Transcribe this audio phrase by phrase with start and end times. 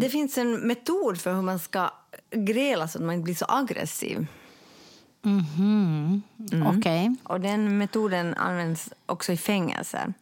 [0.00, 1.90] Det finns en metod för hur man ska
[2.32, 4.26] gräla så att man inte blir så aggressiv.
[6.76, 7.16] Okej.
[7.22, 10.14] Och den metoden används också i fängelser.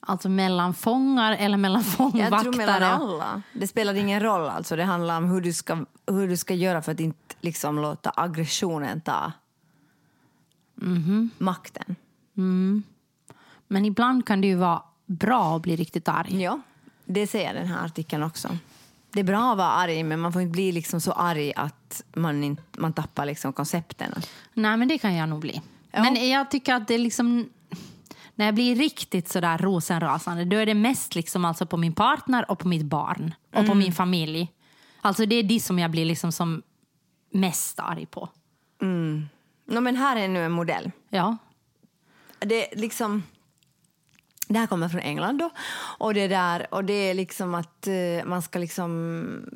[0.00, 2.56] Alltså mellan fångar eller mellan Jag tror fångvaktare?
[2.56, 3.42] mellan alla.
[3.52, 4.48] Det spelar ingen roll.
[4.48, 4.76] Alltså.
[4.76, 8.12] Det handlar om hur du ska, hur du ska göra för att inte liksom, låta
[8.16, 9.32] aggressionen ta
[11.38, 11.96] makten.
[13.68, 16.42] Men ibland kan det ju vara bra att bli riktigt arg.
[16.42, 16.60] Ja,
[17.04, 18.48] det säger den här artikeln också.
[19.16, 22.02] Det är bra att vara arg, men man får inte bli liksom så arg att
[22.16, 24.12] man, inte, man tappar liksom koncepten.
[24.54, 25.62] Nej, men det kan jag nog bli.
[25.90, 26.02] Ja.
[26.02, 27.48] Men jag tycker att det liksom...
[28.34, 32.50] När jag blir riktigt sådär rosenrasande, då är det mest liksom alltså på min partner
[32.50, 33.34] och på mitt barn.
[33.50, 33.68] Och Mm.
[33.68, 34.52] på min familj.
[35.00, 36.62] Alltså det är de som jag blir liksom som
[37.32, 38.28] mest arg på.
[39.66, 40.90] No, men här är nu en modell.
[41.08, 41.36] Ja.
[42.38, 43.22] Det, är liksom,
[44.48, 45.50] det här kommer från England då.
[45.98, 49.50] Och det, där, och det är liksom att eh, man ska liksom...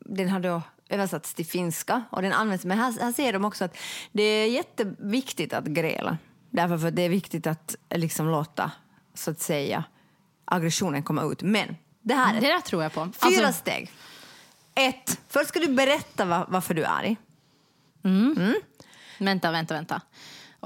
[0.00, 2.64] Den har då översatts till finska och den används.
[2.64, 3.76] Men här, här ser de också att
[4.12, 6.18] det är jätteviktigt att gräla.
[6.50, 8.70] Därför för det är viktigt att eh, liksom låta,
[9.14, 9.84] så att säga,
[10.44, 11.42] aggressionen komma ut.
[11.42, 13.00] Men det här är Det där tror jag på.
[13.30, 13.90] Fyra Alltså, steg.
[14.74, 17.16] Ett, först ska du berätta va- varför du är arg.
[19.18, 20.00] vänta, vänta, vänta.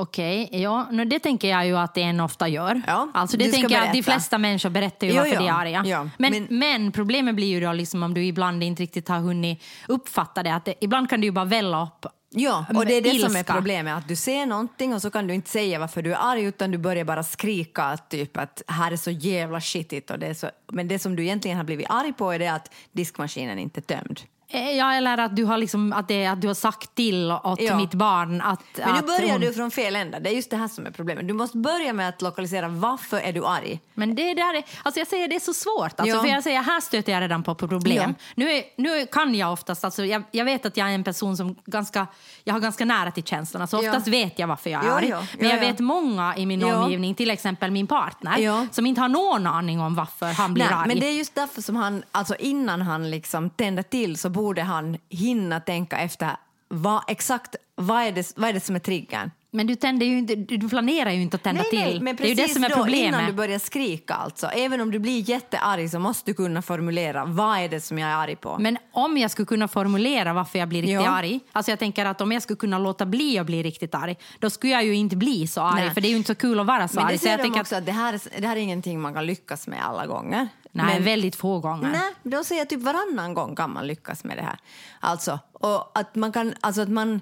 [0.01, 2.83] Okej, ja, nu, det tänker jag ju att en ofta gör.
[2.87, 5.49] Ja, alltså det tänker jag att de flesta människor berättar ju Jo, varför ja, de
[5.49, 5.83] är arga.
[5.87, 6.93] ja, men, men- men...
[6.93, 10.55] problemet blir ju då liksom om du ibland inte riktigt har hunnit uppfatta det.
[10.55, 13.35] Att det, ibland kan du ju bara välla upp Ja, och det är det som
[13.37, 13.55] är ilska.
[13.55, 13.99] problemet.
[13.99, 16.71] Att du ser någonting och så kan du inte säga varför du är arg utan
[16.71, 20.11] du börjar bara skrika typ att här är så jävla shitigt.
[20.11, 22.49] Och det är så, men det som du egentligen har blivit arg på är det
[22.49, 24.21] att diskmaskinen inte är tömd.
[24.53, 27.61] Eh, Ja, eller att du har, liksom, att det, att du har sagt till åt
[27.61, 27.77] Ja.
[27.77, 28.61] mitt barn att...
[28.77, 30.21] Men nu börjar hon- du från fel ända.
[30.21, 31.29] Det är just det här som är problemet.
[31.29, 33.81] Du måste börja med att lokalisera varför är du arg.
[33.95, 36.01] Men det där är, alltså jag säger det är så svårt.
[36.01, 36.23] Alltså Ja.
[36.23, 38.15] för jag säger, här stöter jag redan på problem.
[38.19, 38.25] Ja.
[38.35, 41.37] Nu, är, nu kan jag oftast, alltså jag, jag vet att jag är en person
[41.37, 42.07] som ganska,
[42.45, 43.67] jag har ganska nära till känslorna.
[43.67, 45.09] Så oftast vet jag varför jag är arg.
[45.11, 45.61] Men Ja, jag ja.
[45.61, 49.95] vet många i min omgivning, till exempel min partner, som inte har någon aning om
[49.95, 50.89] varför han blir Nej, arg.
[50.89, 54.63] men det är just därför som han, alltså innan han liksom tänder till så borde
[54.63, 56.29] han hinna tänka efter
[56.69, 59.31] vad, exakt vad är, det, vad är det som är triggern.
[59.53, 61.79] Men du, tänder ju inte, du planerar ju inte att tända Nej, till.
[61.81, 63.09] nej, men det är ju precis det som är då, problemet.
[63.09, 64.47] innan du börjar skrika alltså.
[64.47, 68.11] Även om du blir jättearg så måste du kunna formulera vad är det som jag
[68.11, 68.57] är arg på.
[68.59, 71.11] Men om jag skulle kunna formulera varför jag blir riktigt Ja.
[71.11, 74.17] arg, alltså jag tänker att om jag skulle kunna låta bli att bli riktigt arg,
[74.39, 75.95] då skulle jag ju inte bli så arg, Nej.
[75.95, 77.13] för det är ju inte så kul att vara så Men arg.
[77.13, 79.15] det Så jag säger de också att det här, är, det här är ingenting man
[79.15, 80.49] kan lyckas med alla gånger.
[80.73, 81.91] Nej, Men- väldigt få gånger.
[81.91, 84.59] Nej, då säger jag typ varannan gång kan man lyckas med det här.
[85.01, 87.21] Alltså, och att man kan, alltså att man,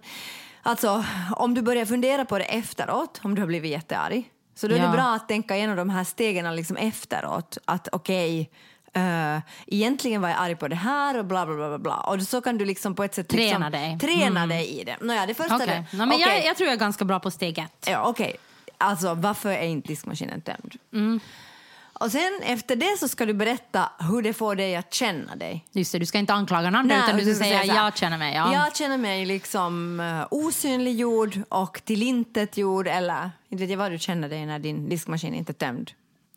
[0.63, 1.05] alltså
[1.37, 4.79] om du börjar fundera på det efteråt, om du har blivit jättearg, så då är
[4.79, 4.87] Ja.
[4.87, 7.59] det bra att tänka igenom de här stegen liksom efteråt.
[7.65, 8.51] Att okej,
[8.93, 11.97] eh, egentligen var jag arg på det här och bla bla bla bla.
[12.01, 13.99] Och så kan du liksom på ett sätt Träna liksom, dig.
[13.99, 14.49] Träna Mm.
[14.49, 14.97] dig i det.
[15.01, 16.21] Nåja, det första det, Nej, men okej.
[16.21, 17.87] jag, jag tror jag är ganska bra på steg ett.
[17.91, 18.37] Ja, okej.
[18.79, 20.75] Alltså, varför är inte diskmaskinen tömd?
[20.93, 21.21] Mm.
[21.99, 25.65] Och sen efter det så ska du berätta hur det får dig att känna dig.
[25.73, 27.97] Just det, du ska inte anklaga någon andra, utan du ska säga så här, jag
[27.97, 28.35] känner mig.
[28.35, 28.53] Ja.
[28.53, 34.29] Jag känner mig liksom uh, osynliggjord och tillintetgjord eller inte vet jag vad du känner
[34.29, 35.91] dig när din diskmaskin inte är tömd.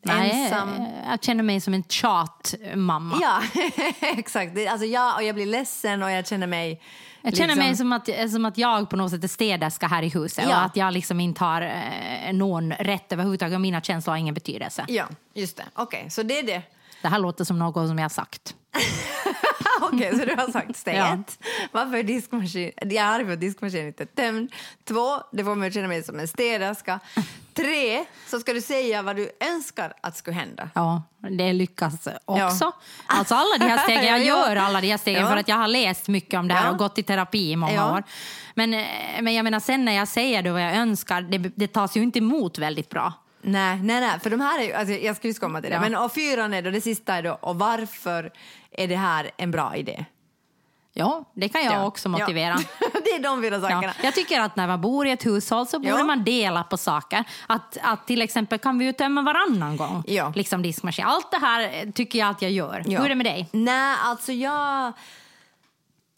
[0.03, 0.85] Nej, Ensam.
[1.09, 3.17] Jag känner mig som en tjatmamma.
[3.21, 3.41] Ja,
[4.17, 4.57] exakt.
[4.69, 6.81] Alltså jag, och jag blir ledsen och jag känner mig...
[7.21, 10.03] Jag känner liksom- mig som att, som att jag på något sätt är städerska här
[10.03, 10.57] i huset Ja.
[10.57, 14.33] och att jag liksom inte har eh, någon rätt överhuvudtaget och mina känslor har ingen
[14.33, 14.85] betydelse.
[14.87, 15.63] Ja, just det.
[15.75, 16.61] Okej, så det är det.
[17.01, 18.55] Det här låter som något som jag har sagt.
[19.81, 21.13] Okej, så du har sagt steg Ja.
[21.13, 21.39] ett.
[21.71, 22.71] Varför är diskmaskin...
[22.77, 24.51] Jag är arg för att diskmaskinen inte är tömd.
[24.87, 26.99] Två, det får mig att känna mig som en städerska.
[27.53, 30.69] Tre, så ska du säga vad du önskar att skulle hända.
[30.75, 31.93] Ja, det lyckas
[32.25, 32.65] också.
[32.65, 32.73] Ja.
[33.07, 34.25] Alltså alla de här stegen, jag Ja.
[34.25, 35.29] gör alla de här stegen Ja.
[35.29, 37.73] för att jag har läst mycket om det här och gått i terapi i många
[37.73, 37.93] Ja.
[37.93, 38.03] år.
[38.55, 38.85] Men, eh,
[39.21, 42.01] men jag menar sen när jag säger det vad jag önskar, det, det tas ju
[42.03, 43.13] inte emot väldigt bra.
[43.41, 45.79] Nej, nej, nej, för de här är ju, alltså jag ska ju komma till det.
[45.79, 48.31] Men och fyran är då, det sista är då, och varför
[48.71, 50.05] är det här en bra idé?
[50.93, 51.85] Ja, det kan jag Ja.
[51.85, 52.59] också motivera.
[52.79, 52.87] Ja.
[53.03, 53.93] det är de fyra Ja, sakerna.
[54.03, 56.03] jag tycker att när man bor i ett hushåll så borde Ja.
[56.03, 57.23] man dela på saker.
[57.47, 60.03] Att, att till exempel kan vi ju tömma varannan gång.
[60.07, 60.31] Ja.
[60.35, 61.05] Liksom diskmaskin.
[61.05, 62.83] Allt det här eh, tycker jag att jag gör.
[62.85, 62.97] Ja.
[62.99, 63.49] Hur är det med dig?
[63.51, 64.93] Nej, alltså jag...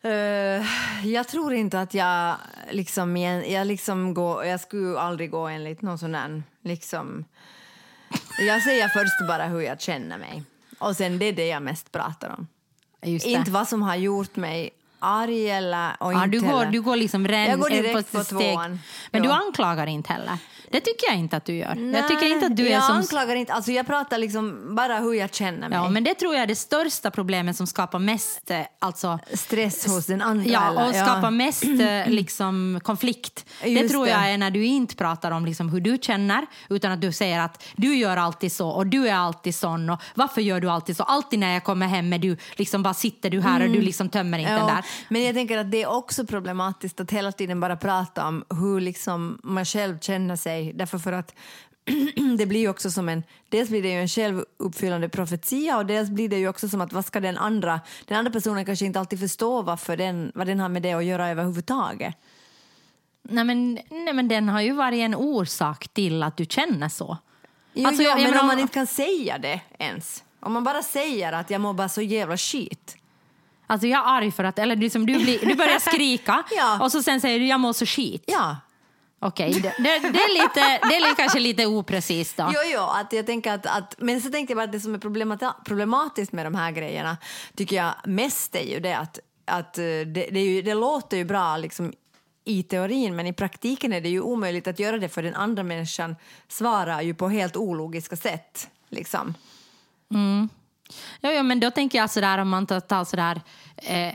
[0.05, 0.65] Eh,
[1.07, 2.35] jag tror inte att jag
[2.71, 7.25] liksom, igen- jag liksom går, jag skulle aldrig gå enligt någon sån där, liksom,
[8.39, 10.43] jag säger först bara hur jag känner mig.
[10.79, 12.47] Och sen det är det jag mest pratar om.
[13.03, 14.69] Inte vad som har gjort mig
[14.99, 15.95] arg eller...
[15.99, 18.39] Och Ja, inte du, går, heller- du går liksom ren, Jag går direkt på steg.
[18.39, 18.79] tvåan.
[19.11, 19.29] Men Ja.
[19.29, 20.37] du anklagar inte heller.
[20.73, 21.91] Det tycker jag inte att du gör.
[21.93, 22.97] jag tycker inte att du är jag som...
[22.97, 25.77] anklagar inte, alltså jag pratar liksom bara hur jag känner mig.
[25.77, 29.87] Ja, men det tror jag är det största problemet som skapar mest eh, alltså, Stress
[29.87, 30.49] hos den andra.
[30.49, 30.89] Ja, eller?
[30.89, 33.45] och skapar mest eh, liksom, konflikt.
[33.61, 34.11] det Just tror det.
[34.11, 37.39] jag är när du inte pratar om liksom, hur du känner utan att du säger
[37.39, 40.97] att du gör alltid så och du är alltid sån och varför gör du alltid
[40.97, 41.03] så?
[41.03, 44.09] Alltid när jag kommer hem är du liksom bara sitter du här och du liksom
[44.09, 44.67] tömmer inte Mm.
[44.67, 44.85] Ja, där.
[45.09, 48.81] Men jag tänker att det är också problematiskt att hela tiden bara prata om hur
[48.81, 50.62] liksom man själv känner sig.
[50.71, 51.35] Därför för att
[52.37, 56.09] det blir ju också som en, dels blir det ju en självuppfyllande profetia och dels
[56.09, 58.99] blir det ju också som att vad ska den andra, den andra personen kanske inte
[58.99, 62.15] alltid förstår varför den, vad den har med det att göra överhuvudtaget.
[63.29, 67.17] Nej men, nej men den har ju varit en orsak till att du känner så.
[67.73, 70.23] Jo, Alltså, jo, jag men menar- om man inte kan säga det ens.
[70.39, 72.95] Om man bara säger att jag mår bara så jävla skit.
[73.67, 76.79] Alltså jag är arg för att, eller liksom du, blir, du börjar skrika Ja.
[76.83, 78.23] och så sen säger du jag mår så skit.
[78.27, 78.57] Ja.
[79.25, 82.51] Okej, det, det, det, är lite, det är kanske lite oprecist då.
[82.53, 84.93] Jo, jo, att jag tänker att, att, men så tänkte jag bara att det som
[84.95, 87.17] är problemati- problematiskt med de här grejerna
[87.55, 91.25] tycker jag mest är ju det att, att eh, det, det, ju, det låter ju
[91.25, 91.93] bra liksom,
[92.45, 95.63] i teorin men i praktiken är det ju omöjligt att göra det för den andra
[95.63, 96.15] människan
[96.47, 98.69] svarar ju på helt ologiska sätt.
[98.89, 99.33] Liksom.
[101.21, 103.41] Ja, ja, men då tänker jag sådär om man tar, tar sådär
[103.75, 104.13] eh,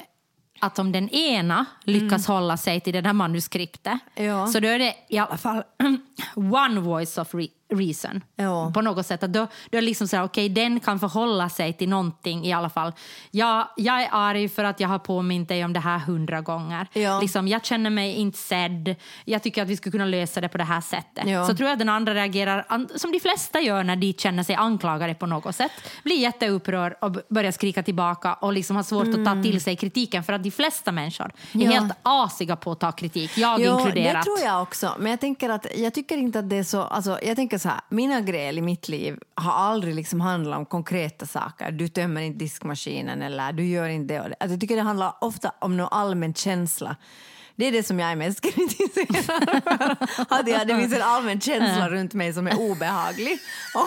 [0.60, 4.46] att om den ena lyckas hålla sig till det där manuskriptet Ja.
[4.46, 5.62] så då är det i alla fall
[6.36, 8.20] one voice of re- reason.
[8.36, 8.70] Ja.
[8.74, 9.22] På något sätt.
[9.22, 12.68] Att då, då är liksom sådär, okej, den kan förhålla sig till någonting i alla
[12.70, 12.92] fall.
[13.30, 16.86] Jag, jag är arg för att jag har påmint dig om det här hundra gånger.
[16.92, 17.20] Ja.
[17.20, 18.94] Liksom, jag känner mig inte sedd.
[19.24, 21.26] Jag tycker att vi skulle kunna lösa det på det här sättet.
[21.26, 21.46] Ja.
[21.46, 22.66] Så tror jag att den andra reagerar
[22.98, 25.72] som de flesta gör när de känner sig anklagade på något sätt.
[26.04, 30.24] Blir jätteupprörd och börjar skrika tillbaka och liksom har svårt att ta till sig kritiken
[30.24, 31.66] för att de flesta människor är Mm.
[31.72, 31.80] Ja.
[31.80, 34.14] helt asiga på att ta kritik, jag Jo, inkluderat.
[34.14, 34.94] det tror jag också.
[34.98, 36.82] Men jag tänker, att, jag tycker inte att det är så...
[36.82, 40.66] Alltså, jag tänker så här, mina grejer i mitt liv har aldrig liksom handlat om
[40.66, 41.70] konkreta saker.
[41.70, 44.20] Du tömmer inte diskmaskinen eller du gör inte det.
[44.20, 44.36] och det.
[44.40, 46.96] Alltså, jag tycker det handlar ofta om någon allmän känsla.
[47.58, 49.96] Det är det som jag är mest kritiserad för.
[50.28, 53.38] Att jag, det finns en allmän känsla runt mig som är obehaglig.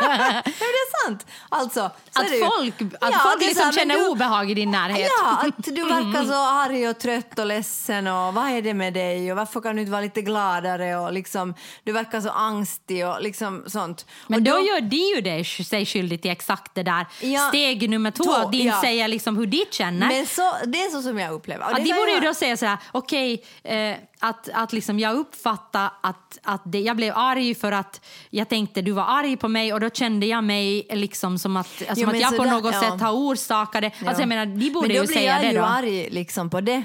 [0.00, 1.26] Nej, det är sant.
[1.48, 2.44] Alltså, så Att det ju.
[2.44, 5.10] folk, att Ja, folk det liksom här, känner du- obehag i din närhet.
[5.22, 8.94] Ja, att du verkar så arg och trött och ledsen och vad är det med
[8.94, 11.54] dig och varför kan du inte vara lite gladare och liksom
[11.84, 14.06] du verkar så angstig och liksom sånt.
[14.26, 17.06] Men och då, gör de ju det, sig skyldig till exakt det där.
[17.20, 18.80] Ja, Steg nummer två, två, inte ja.
[18.80, 20.06] säger liksom hur de känner.
[20.08, 21.64] Men så, det är så som jag upplever.
[21.64, 22.66] Och Att det de borde ju då säga så
[23.04, 28.00] okej, eh, att, att liksom jag uppfattade att, att det, jag blev arg för att
[28.30, 31.66] jag tänkte du var arg på mig och då kände jag mig liksom som att,
[31.68, 32.80] som Jo, att jag på där- något ja.
[32.80, 33.92] sätt har orsakat det.
[34.06, 36.84] Alltså jag menar, de borde Men då blir jag ju arg liksom på det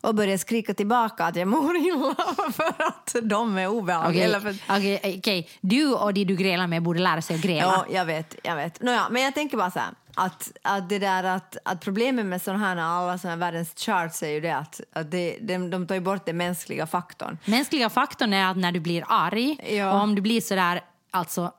[0.00, 2.14] och börjar skrika tillbaka att jag mår illa
[2.52, 4.28] för att de är obehagliga.
[4.38, 5.48] Okej, för- okej, okej.
[5.60, 7.62] Du och de du grälar med borde lära sig att gräla.
[7.88, 8.36] Ja, jag vet.
[8.42, 8.82] Jag vet.
[8.82, 12.42] Nåja, men jag tänker bara så här, att, att det där att, att problemet med
[12.42, 15.86] sådana här alla såna här världens charts är ju det att, att det, de, de
[15.86, 17.38] tar ju bort den mänskliga faktorn.
[17.44, 19.92] Mänskliga faktorn är att när du blir arg, Ja.
[19.94, 21.52] och om du blir sådär alltså,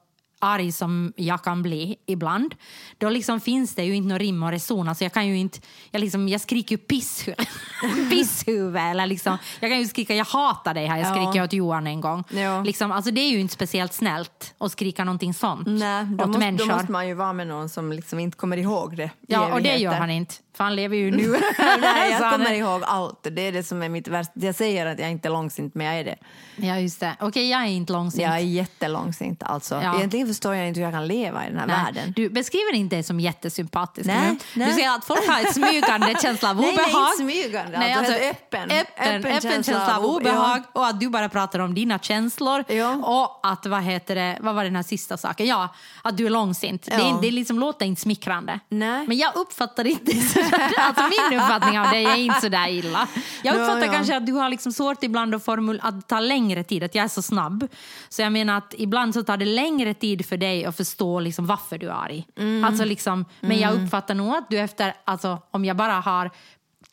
[0.44, 2.56] arg som jag kan bli ibland,
[2.98, 4.88] då liksom finns det ju inte någon rim och reson.
[4.88, 5.60] Alltså jag, kan ju inte,
[5.92, 7.38] jag, liksom, jag skriker ju pisshuvud,
[8.10, 11.16] pisshuvud eller liksom, jag kan ju skrika jag hatar dig har jag Ja.
[11.16, 12.24] skrikit åt Johan en gång.
[12.30, 12.64] Ja.
[12.64, 16.28] Liksom, alltså det är ju inte speciellt snällt att skrika någonting sånt Nej, då åt
[16.28, 16.68] måste, människor.
[16.70, 19.10] då måste man ju vara med någon som liksom inte kommer ihåg det.
[19.28, 21.28] ja, och det gör han inte, för han lever ju nu.
[21.82, 23.28] Nej, jag kommer ihåg allt.
[23.32, 24.32] Det är det som är mitt värsta.
[24.36, 26.16] Jag säger att jag inte är långsint, men jag är det.
[26.56, 27.16] Ja, just det.
[27.20, 28.24] Okej, jag är inte långsint.
[28.24, 29.44] Jag är jättelångsint.
[29.44, 29.76] Alltså.
[29.84, 29.96] Ja.
[29.98, 32.14] Egentligen förstår jag inte hur jag kan leva i den här Nej, världen.
[32.16, 34.08] Du beskriver inte det som jättesympatisk.
[34.08, 34.68] Nej, nej.
[34.68, 37.12] Du säger att folk har ett smygande känsla av Nej, nej, obehag.
[37.12, 38.72] inte smygande, alltså helt öppen.
[38.72, 42.64] Öppen, öppen, känsla, av obehag och att du bara pratar om dina känslor.
[42.68, 42.92] Ja.
[42.96, 45.48] Och att, vad heter det, vad var den här sista saken?
[45.48, 45.70] Ja,
[46.02, 46.84] att du är långsint.
[46.86, 47.20] Det, Ja.
[47.22, 48.60] det liksom låter inte smickrande.
[48.70, 49.08] Nej.
[49.08, 50.43] Men jag uppfattar inte sådär,
[50.78, 53.08] alltså min uppfattning av det är inte så där illa.
[53.44, 53.92] Jag Ja, uppfattar ja.
[53.94, 57.04] kanske att du har liksom svårt ibland att, formul- att ta längre tid, att jag
[57.04, 57.68] är så snabb.
[58.10, 61.46] Så jag menar att ibland så tar det längre tid för dig att förstå liksom
[61.46, 62.28] varför du är arg.
[62.40, 62.64] Mm.
[62.64, 66.32] Alltså liksom, men jag uppfattar nog att du efter, alltså, om jag bara har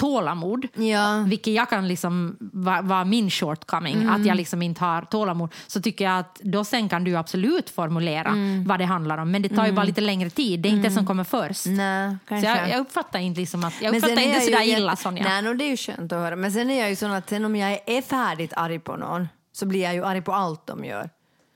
[0.00, 0.66] tålamod.
[0.74, 1.24] Ja.
[1.26, 4.10] Vilket jag kan liksom vara var min shortcoming, Mm.
[4.14, 5.52] att jag liksom inte har tålamod.
[5.66, 8.64] Så tycker jag att då sen kan du absolut formulera Mm.
[8.64, 9.30] vad det handlar om.
[9.30, 11.66] Men det tar ju bara lite längre tid, det är inte det som kommer först.
[11.66, 15.24] Nej, Så jag, jag uppfattar inte liksom att, jag uppfattar inte ju sådär illa Sonja.
[15.24, 16.36] Nej, no, det är ju skönt att höra.
[16.36, 19.28] Men sen är jag ju sån att sen om jag är färdigt arg på någon
[19.52, 21.10] så blir jag ju arg på allt de gör.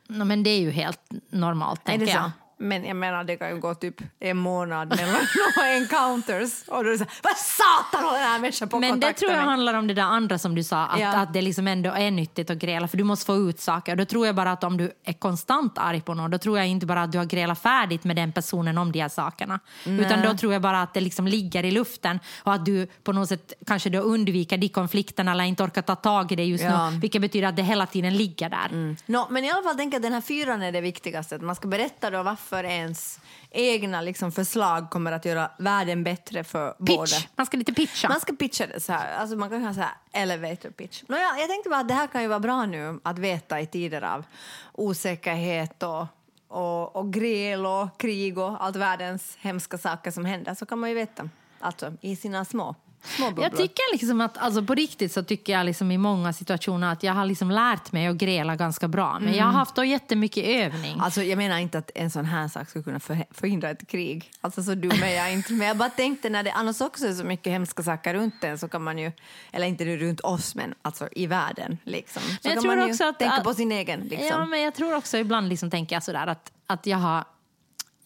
[0.08, 2.30] No, men det är ju helt normalt, Är tänker jag.
[2.58, 5.14] Men jag menar, det kan ju gå typ en månad mellan
[5.56, 6.68] några encounters.
[6.68, 9.12] Och då är det så här, vad satan håller den här människan på Men det
[9.12, 9.46] tror jag mig?
[9.46, 11.16] handlar om det där andra som du sa, att, Ja.
[11.16, 13.96] att det liksom ändå är nyttigt att gräla för du måste få ut saker.
[13.96, 16.66] Då tror jag bara att om du är konstant arg på någon, då tror jag
[16.68, 19.60] inte bara att du har grälat färdigt med den personen om de här sakerna.
[19.84, 23.12] Utan då tror jag bara att det liksom ligger i luften och att du på
[23.12, 26.64] något sätt kanske då undviker de konflikterna eller inte orkar ta tag i det just
[26.64, 26.90] Ja.
[26.90, 26.98] nu.
[26.98, 28.96] Vilket betyder att det hela tiden ligger där.
[29.06, 31.34] Nå, men i alla fall tänker jag att den här fyran är det viktigaste.
[31.36, 33.20] Att man ska berätta då varför ens
[33.50, 37.02] egna liksom, förslag kommer att göra världen bättre för båda.
[37.02, 37.26] Pitch!
[37.36, 38.08] Man ska lite pitcha.
[38.08, 39.16] Man ska pitcha det så här.
[39.16, 41.02] Alltså man kan ha så här elevator pitch.
[41.08, 43.60] Nå, ja, jag tänkte bara att det här kan ju vara bra nu att veta
[43.60, 44.24] i tider av
[44.72, 46.06] osäkerhet och,
[46.48, 50.54] och, och gräl och krig och allt världens hemska saker som händer.
[50.54, 51.28] Så kan man ju veta,
[51.60, 52.74] alltså i sina små,
[53.04, 53.44] små bubblor.
[53.44, 57.02] Jag tycker liksom att, alltså på riktigt så tycker jag liksom i många situationer att
[57.02, 59.18] jag har liksom lärt mig att gräla ganska bra.
[59.20, 61.00] Men jag har haft då jättemycket övning.
[61.00, 64.30] Alltså, jag menar inte att en sån här sak skulle kunna för, förhindra ett krig.
[64.40, 65.52] Alltså så dum är jag inte.
[65.52, 68.58] Men jag bara tänkte när det annars också är så mycket hemska saker runt en
[68.58, 69.12] så kan man ju,
[69.52, 72.22] eller inte runt oss men alltså i världen liksom.
[72.22, 74.28] Så jag kan tror man ju också att- tänka på sin egen liksom.
[74.28, 77.24] Ja, men jag tror också ibland liksom tänker jag sådär att, att jag har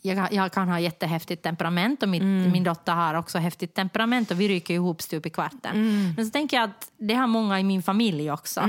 [0.03, 2.51] jag, jag kan ha jättehäftigt temperament och mitt, Mm.
[2.53, 5.77] min dotter har också häftigt temperament och vi ryker ihop stup i kvarten.
[5.77, 6.13] Mm.
[6.17, 8.69] Men så tänker jag att det har många i min familj också.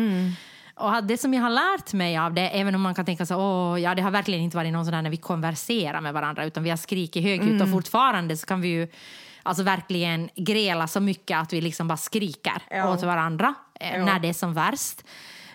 [0.75, 3.25] Och att det som jag har lärt mig av det, även om man kan tänka
[3.25, 6.13] så åh, ja det har verkligen inte varit någon sån där när vi konverserar med
[6.13, 7.61] varandra utan vi har skrikit högljutt Mm.
[7.61, 8.87] och fortfarande så kan vi ju
[9.43, 12.89] alltså verkligen gräla så mycket att vi liksom bara skriker Ja.
[12.93, 15.03] åt varandra eh, när det är som värst.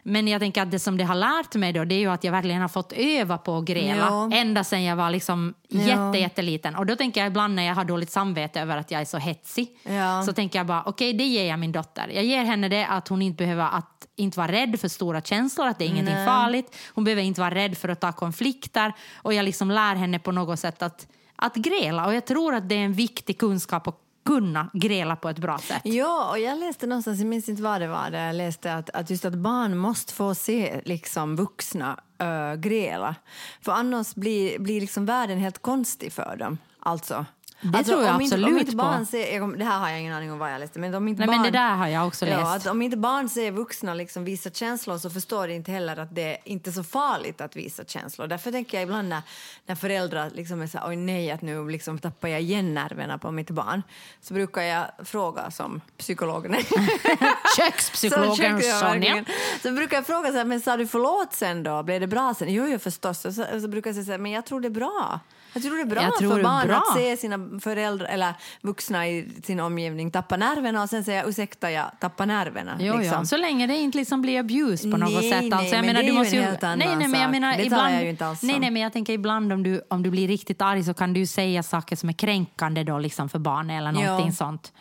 [0.07, 2.25] Men jag tänker att det som det har lärt mig då, det är ju att
[2.25, 4.31] jag verkligen har fått öva på att gräla Ja.
[4.33, 6.77] ända sedan jag var liksom jätte, jätteliten.
[6.77, 9.19] Och då tänker jag ibland när jag har dåligt samvete över att jag är så
[9.19, 10.23] hetsig, Ja.
[10.23, 12.09] så tänker jag bara okej, det ger jag min dotter.
[12.15, 15.67] Jag ger henne det att hon inte behöver att inte vara rädd för stora känslor,
[15.67, 16.27] att det är ingenting Nej.
[16.27, 16.77] farligt.
[16.95, 18.93] Hon behöver inte vara rädd för att ta konflikter.
[19.23, 21.07] Och jag liksom lär henne på något sätt att,
[21.37, 22.07] att gräla.
[22.07, 25.59] Och jag tror att det är en viktig kunskap att kunna gräla på ett bra
[25.59, 25.81] sätt.
[25.85, 28.91] Ja, och jag läste någonstans, jag minns inte vad det var, där jag läste att,
[28.91, 33.15] att just att barn måste få se liksom vuxna äh, gräla.
[33.61, 36.59] För annars blir, blir liksom världen helt konstig för dem.
[36.81, 37.27] Alltså.
[37.65, 39.89] Det alltså, tror jag om inte, om absolut inte barn ser, jag, det här har
[39.89, 41.37] jag ingen aning om vad jag läste, men om inte Nej, barn...
[41.37, 42.41] men det där har jag också läst.
[42.41, 45.97] Ja, att om inte barn ser vuxna liksom visa känslor så förstår de inte heller
[45.97, 48.27] att det är inte är så farligt att visa känslor.
[48.27, 49.23] Därför tänker jag ibland när,
[49.67, 53.19] när föräldrar liksom är så här, oj nej, att nu liksom tappar jag igen nerverna
[53.19, 53.83] på mitt barn,
[54.21, 56.57] så brukar jag fråga som psykologen
[57.57, 59.25] Kökspsykologen Sonja.
[59.63, 61.83] Så brukar jag fråga så här, men sa du förlåt sen då?
[61.83, 62.53] Blev det bra sen?
[62.53, 63.21] Jo, jo förstås.
[63.21, 65.21] Så, så brukar jag säga så här, men jag tror det är bra.
[65.55, 66.77] Jag tror det är bra Jag för barn bra.
[66.77, 71.71] att se sina föräldrar eller vuxna i sin omgivning tappa nerverna och sen säga ursäkta,
[71.71, 72.77] jag tappar nerverna.
[72.81, 73.19] Jo, liksom.
[73.19, 73.25] ja.
[73.25, 75.53] Så länge det inte liksom blir abuse på något Nej, sätt.
[75.53, 77.65] Alltså, nej, jag men menar, det du måste ju, nej, nej, men jag menar, Det
[77.65, 80.29] ibland, jag inte alls nej, nej, men jag tänker ibland om du, om du blir
[80.29, 83.93] riktigt arg så kan du säga saker som är kränkande då, liksom för barn eller
[83.93, 84.33] någonting Ja.
[84.33, 84.73] sånt.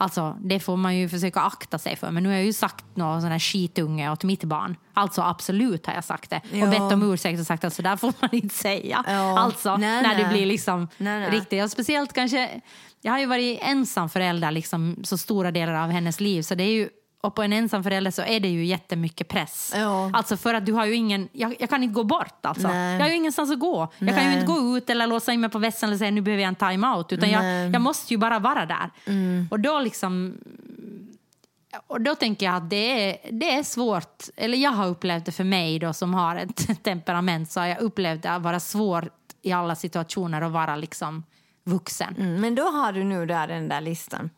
[0.00, 2.10] Alltså, det får man ju försöka akta sig för.
[2.10, 4.76] Men nu har jag ju sagt någon sån här skitunge åt mitt barn.
[4.94, 6.40] Alltså absolut har jag sagt det.
[6.52, 6.64] Ja.
[6.64, 9.04] Och bett om ursäkt och sagt att så där får man inte säga.
[9.06, 9.38] Ja.
[9.38, 10.32] Alltså, Nej, när det nej.
[10.32, 11.30] blir liksom Nej, nej.
[11.30, 11.64] riktigt.
[11.64, 12.60] Och speciellt kanske,
[13.00, 16.42] jag har ju varit ensam förälder liksom, så stora delar av hennes liv.
[16.42, 16.88] Så det är ju,
[17.20, 19.72] och på en ensam förälder så är det ju jättemycket press.
[19.76, 20.10] Ja.
[20.14, 22.68] Alltså för att du har ju ingen, jag, jag kan inte gå bort alltså.
[22.68, 22.94] Nej.
[22.94, 23.88] Jag har ju ingenstans att gå.
[23.98, 24.40] Jag kan ju Nej.
[24.40, 26.54] inte gå ut eller låsa in mig på vässan eller säga nu behöver jag en
[26.54, 27.12] time-out.
[27.12, 27.70] Utan jag, Nej.
[27.70, 28.90] jag måste ju bara vara där.
[29.06, 29.48] Mm.
[29.50, 30.38] Och då liksom
[31.86, 35.32] och då tänker jag att det är, det är svårt, eller jag har upplevt det
[35.32, 39.12] för mig då som har ett temperament så har jag upplevt det att vara svårt
[39.42, 41.24] i alla situationer att vara liksom
[41.64, 42.14] vuxen.
[42.18, 44.30] Mm, men då har du nu där den där listan.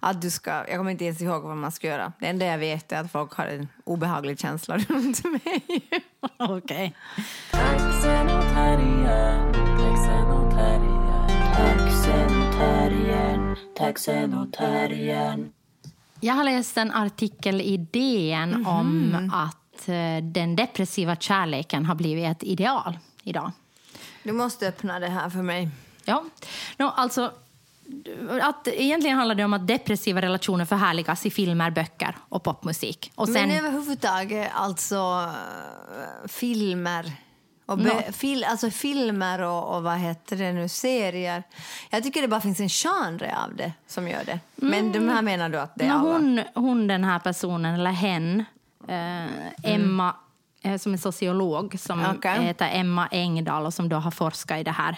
[0.00, 2.12] Att du ska, jag kommer inte ens ihåg vad man ska göra.
[2.20, 5.62] Det enda jag vet är att folk har en obehaglig känsla runt mig.
[6.36, 6.94] Okej.
[14.52, 15.52] Terriern.
[16.20, 18.66] Jag har läst en artikel i DN Mhm.
[18.66, 23.50] om att eh, den depressiva kärleken har blivit ett ideal idag.
[24.22, 25.68] Du måste öppna det här för mig.
[26.08, 26.24] Ja,
[26.76, 27.32] no, alltså
[28.42, 33.12] att egentligen handlar det om att depressiva relationer förhärligas i filmer, böcker och popmusik.
[33.14, 35.30] Och sen, Men överhuvudtaget, alltså
[36.28, 37.12] filmer
[37.66, 41.42] Och be, fil, alltså filmer och, och vad heter det nu, serier.
[41.90, 44.40] Jag tycker det bara finns en genre av det som gör det.
[44.56, 46.00] Men de här menar du att det är alla?
[46.00, 48.44] hon, hon, den här personen, eller hen,
[48.88, 50.14] eh, Emma, eh,
[50.76, 52.42] som är sociolog, som Okej.
[52.42, 54.96] heter Emma Engdahl och som då har forskat i det här.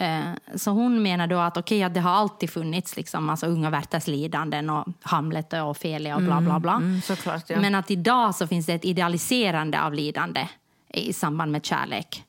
[0.00, 3.70] Eh, så hon menar då att okej, att det har alltid funnits liksom, alltså unga
[3.70, 6.74] Werthers lidanden och Hamlet och Ofelia och bla bla bla.
[6.74, 7.60] Mm, såklart, ja.
[7.60, 10.48] Men att idag så finns det ett idealiserande av lidande
[10.88, 12.22] i samband med kärlek.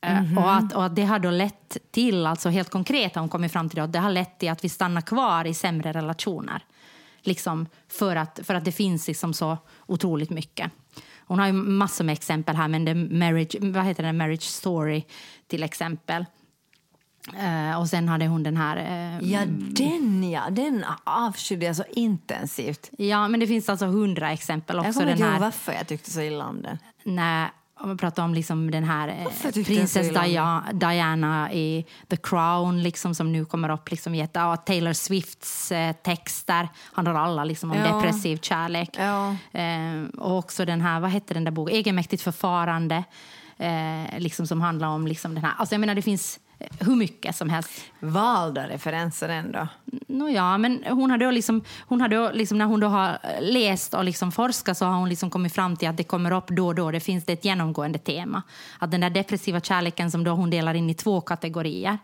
[0.00, 0.38] Eh, Mhm.
[0.38, 3.52] Och, att, och att det har då lett till, alltså helt konkret har hon kommit
[3.52, 6.64] fram till det, att det har lett till att vi stannar kvar i sämre relationer.
[7.22, 10.72] Liksom för, att, för att det finns liksom så otroligt mycket.
[11.28, 15.04] Hon har ju massor med exempel här, men det marriage, vad heter det, Marriage Story
[15.46, 16.24] till exempel.
[17.38, 18.76] Eh, och sen hade hon den här...
[18.76, 20.50] eh, Ja, den ja.
[20.50, 22.90] Den avskydde jag så intensivt.
[22.98, 25.00] ja, men det finns alltså hundra exempel Jag också.
[25.00, 26.78] kommer inte ihåg varför jag tyckte så illa om den.
[27.04, 27.48] när
[27.80, 32.16] om man pratar om liksom den här eh, prinsess illa om Dia- Diana i The
[32.16, 33.90] Crown liksom, som nu kommer upp.
[33.90, 37.84] Liksom, jätte, ja, Taylor Swifts eh, texter handlar alla liksom, om Ja.
[37.96, 38.90] depressiv kärlek.
[38.98, 39.36] Ja.
[39.60, 41.76] Eh, och också den här, vad hette den där boken?
[41.76, 43.04] Egenmäktigt förfarande.
[43.58, 45.52] Eh, liksom, som handlar om liksom, den här...
[45.58, 46.40] Alltså, jag menar, det finns
[46.80, 47.70] hur mycket som helst.
[48.00, 49.68] Valda referenser ändå.
[50.06, 53.18] Nå ja, men hon har då liksom, hon har då liksom, när hon då har
[53.40, 56.48] läst och liksom forskat så har hon liksom kommit fram till att det kommer upp
[56.48, 56.90] då och då.
[56.90, 58.42] Det finns det ett genomgående tema.
[58.78, 61.98] Att den där depressiva kärleken som då hon delar in i två kategorier.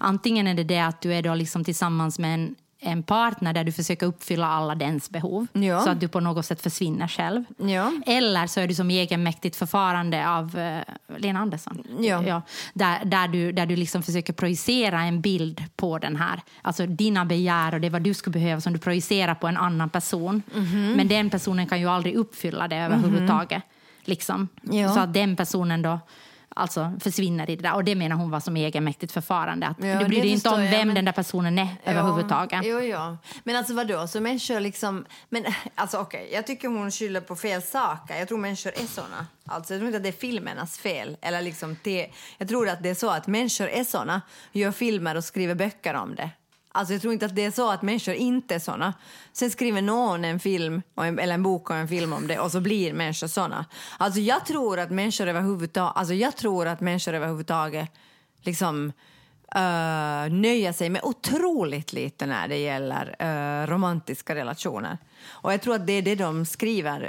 [0.00, 2.54] Antingen är det det att du är då liksom tillsammans med en,
[2.86, 5.46] en partner där du försöker uppfylla alla dens behov.
[5.52, 5.80] Ja.
[5.80, 7.44] Så att du på något sätt försvinner själv.
[7.56, 7.92] Ja.
[8.06, 10.80] Eller så är du som egenmäktigt förfarande av eh,
[11.18, 11.84] Lena Andersson.
[12.00, 12.42] Ja.
[12.74, 16.42] där, där du, där du liksom försöker projicera en bild på den här.
[16.62, 19.90] Alltså dina begär och det vad du skulle behöva som du projicerar på en annan
[19.90, 20.42] person.
[20.54, 20.92] Mhm.
[20.96, 23.62] Men den personen kan ju aldrig uppfylla det överhuvudtaget.
[24.04, 24.48] Liksom.
[24.62, 24.94] Ja.
[24.94, 25.98] Så att den personen då
[26.56, 27.74] alltså försvinner i det där.
[27.74, 29.66] Och det menar hon var som egenmäktigt förfarande.
[29.66, 31.68] Att Ja, du bryr det dig inte om jag, vem men- den där personen är
[31.84, 32.60] överhuvudtaget.
[32.64, 33.16] Jo, jo.
[33.44, 35.06] Men alltså vadå, så människor liksom...
[35.28, 35.44] Men
[35.74, 38.18] alltså okej, jag tycker hon skyller på fel saker.
[38.18, 39.26] Jag tror människor är såna.
[39.46, 41.16] Alltså jag tror inte att det är filmernas fel.
[41.22, 44.22] Eller liksom det, jag tror att det är så att människor är såna,
[44.52, 46.30] gör filmer och skriver böcker om det.
[46.76, 48.94] Alltså jag tror inte att det är så att människor inte är såna.
[49.32, 52.52] Sen skriver någon en film, en, eller en bok och en film om det och
[52.52, 53.64] så blir människor såna.
[53.98, 57.90] Alltså jag tror att människor överhuvudtaget, alltså jag tror att människor överhuvudtaget
[58.42, 58.92] liksom
[59.54, 64.98] eh, uh, nöja sig med otroligt lite när det gäller uh, romantiska relationer.
[65.28, 67.00] Och jag tror att det är det de skriver,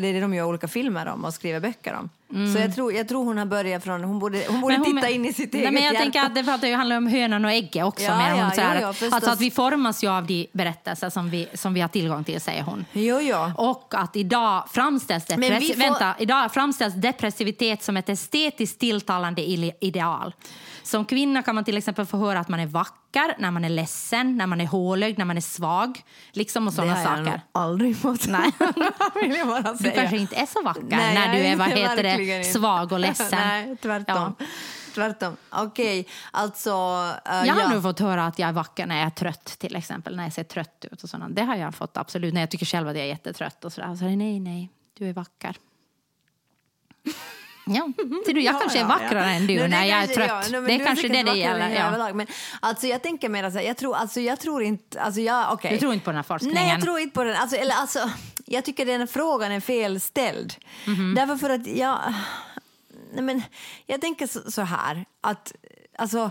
[0.00, 2.10] det är det de gör olika filmer om och skriver böcker om.
[2.54, 4.86] Så jag tror, jag tror hon har börjat från, hon borde, hon borde Mm.
[4.86, 6.02] Hon- titta in i sitt Nej, eget men jag hjärta.
[6.02, 8.04] tänker att det pratar ju handlar om hönan och ägget också.
[8.04, 9.12] Ja, hon, ja, så här, att- förstås.
[9.14, 12.40] alltså att vi formas ju av de berättelser som vi, som vi har tillgång till,
[12.40, 12.84] säger hon.
[12.92, 13.50] Jo, jo.
[13.56, 19.42] Och att idag framställs, depress- får- vänta, idag framställs depressivitet som ett estetiskt tilltalande
[19.80, 20.34] ideal.
[20.82, 22.94] Som kvinna kan man till exempel få höra att man är vacker
[23.38, 26.02] när man är ledsen, när man är hålögd, när man är svag.
[26.32, 28.26] Liksom och Det sådana har jag nog aldrig fått.
[28.28, 28.50] Nej.
[29.22, 29.94] vill jag bara Du säga.
[29.94, 33.28] kanske inte är så vacker Nej, när du är vad heter det, svag och ledsen.
[33.30, 34.34] Nej, tvärtom.
[34.94, 35.36] Tvärtom.
[35.50, 36.70] Okej, alltså...
[37.26, 37.68] eh, Jag har ja.
[37.68, 40.16] nog fått höra att jag är vacker när jag är trött, till exempel.
[40.16, 41.36] När jag ser trött ut och sådant.
[41.36, 42.34] Det har jag fått absolut.
[42.34, 43.94] När jag tycker själv att jag är jättetrött och sådär.
[43.96, 45.56] Så nej, nej, du är vacker.
[47.66, 47.88] Ja,
[48.26, 49.30] ser du, jag Ja, kanske är ja, vackrare ja.
[49.30, 50.28] än du No, när jag är trött.
[50.28, 51.70] ja, no, men det är kanske det det vackrare gäller.
[51.70, 51.86] Ja.
[51.86, 52.14] överlag.
[52.16, 52.26] Men
[52.60, 55.00] alltså, jag tänker mer så här, jag tror, alltså, jag tror inte...
[55.00, 55.72] Alltså, jag, okay.
[55.72, 56.62] Du tror inte på den här forskningen?
[56.62, 57.36] Nej, jag tror inte på den.
[57.36, 58.10] Alltså, eller, alltså,
[58.46, 60.54] jag tycker den frågan är felställd.
[60.86, 61.14] Mhm.
[61.14, 61.98] Därför för att jag...
[63.14, 63.42] Nej, men,
[63.86, 65.52] jag tänker så, så här, att...
[65.98, 66.30] Alltså,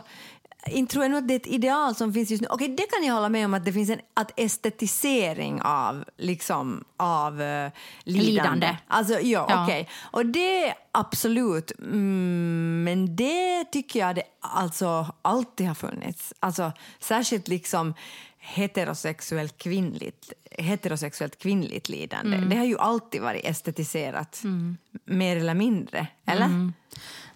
[0.67, 2.47] inte tror jag nog att det är ett ideal som finns just nu.
[2.51, 6.83] Okej, det kan jag hålla med om att det finns en att estetisering av, liksom,
[6.97, 7.71] av eh,
[8.03, 8.31] lidande.
[8.31, 8.77] Lidande.
[8.87, 9.63] Alltså, ja, Ja.
[9.63, 9.89] okej.
[10.01, 16.33] Och det absolut, mm, men det tycker jag det alltså alltid har funnits.
[16.39, 17.93] Alltså särskilt liksom
[18.37, 22.37] heterosexuellt kvinnligt, heterosexuellt kvinnligt lidande.
[22.37, 24.41] Det har ju alltid varit estetiserat,
[25.05, 26.07] mer eller mindre.
[26.25, 26.71] Eller?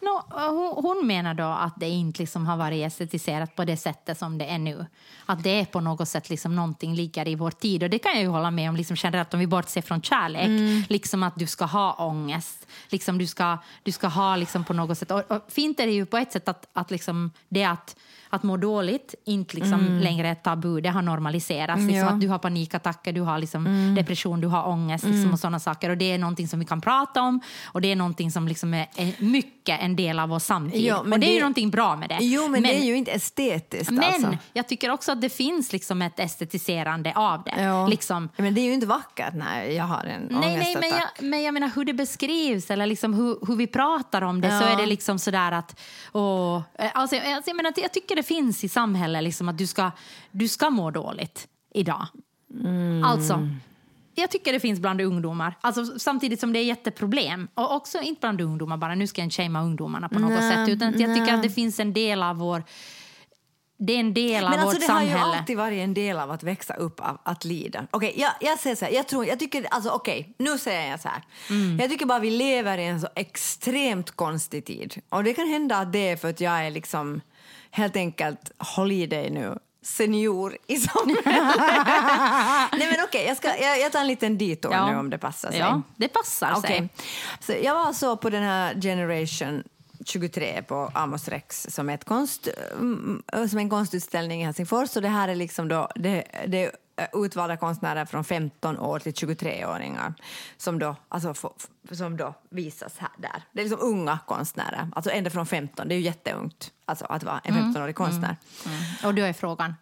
[0.08, 0.24] Nå,
[0.82, 4.46] hon, menar då att det inte liksom har varit estetiserat på det sättet som det
[4.46, 4.86] är nu.
[5.26, 7.84] Att det är på något sätt liksom någonting ligger i vår tid.
[7.84, 10.50] Och det kan jag ju hålla med om liksom generellt om vi bortser från kärlek.
[10.90, 12.68] Liksom att du ska ha ångest.
[12.90, 15.12] Liksom du, ska, du ska ha liksom på något sätt...
[15.12, 17.96] Och, och fint är det ju på ett sätt att, att liksom det att,
[18.30, 20.82] att må dåligt inte liksom längre är ett tabu.
[20.82, 21.82] Det har normaliserats.
[21.82, 22.10] Liksom Ja.
[22.10, 23.14] Att du har panikattacker.
[23.14, 25.90] Du har liksom depression, du har ångest liksom, och sådana saker.
[25.90, 28.74] Och det är någonting som vi kan prata om och det är någonting som liksom
[28.74, 30.94] är, är mycket en del av vår samtid.
[31.04, 32.18] Men och det, är ju det- någonting bra med det.
[32.22, 33.92] Jo, men, det är ju inte estetiskt.
[33.92, 34.38] men alltså.
[34.54, 37.88] jag tycker också att det finns liksom ett estetiserande av det.
[37.90, 41.30] Liksom, Men det är ju inte vackert när jag har en Nej, nej men, jag,
[41.30, 44.66] men jag menar hur det beskrivs eller liksom hur, hur vi pratar om det så
[44.66, 44.70] Ja.
[44.70, 45.80] är det liksom sådär att...
[46.14, 49.58] Åh, eh, alltså, jag- alltså, jag, menar, jag tycker det finns i samhället liksom att
[49.58, 49.92] du ska,
[50.32, 52.08] du ska må dåligt idag.
[52.66, 53.04] Mm.
[53.04, 53.50] Alltså,
[54.22, 55.56] jag tycker det finns bland ungdomar.
[55.62, 57.48] Alltså, samtidigt som det är jätteproblem.
[57.54, 60.52] Och också inte bland ungdomar bara, nu ska jag inte shamea ungdomarna på något Nej,
[60.52, 60.70] sätt.
[60.70, 62.64] Utan jag tycker att det finns en del av vår...
[63.80, 65.20] Det är en del av Men alltså vårt det har samhälle.
[65.20, 67.88] ju alltid varit en del av att växa upp, av att lida.
[67.92, 71.00] Okej, jag, jag säger så här, jag tror, jag tycker, alltså okej, nu säger jag
[71.00, 71.22] så här.
[71.50, 71.80] Mm.
[71.80, 75.02] Jag tycker bara vi lever i en så extremt konstig tid.
[75.10, 77.22] Och det kan hända att det är för att jag är liksom
[77.72, 81.26] helt enkelt, håll i dig nu, senior i samhället.
[82.72, 84.92] Nej men okej, jag, ska, jag, jag tar en liten detour Ja.
[84.92, 85.60] nu om det passar sig.
[85.60, 86.60] Ja, det passar sig.
[86.60, 86.90] Okej.
[87.40, 89.64] Så jag var så på den här Generation
[90.06, 94.96] 23 på Amos Rex som, ett konst, mm, som är en konstutställning i Helsingfors.
[94.96, 96.72] Och det här är liksom då, det, det
[97.14, 100.14] utvalda konstnärer från 15 år till 23-åringar
[100.58, 101.54] som då, alltså, få-
[101.92, 103.44] som då visas här, där.
[103.52, 105.88] Det är liksom unga konstnärer, alltså ända från 15.
[105.88, 108.36] Det är ju jätteungt alltså, att vara en 15-årig konstnär.
[109.04, 109.74] Och då är frågan,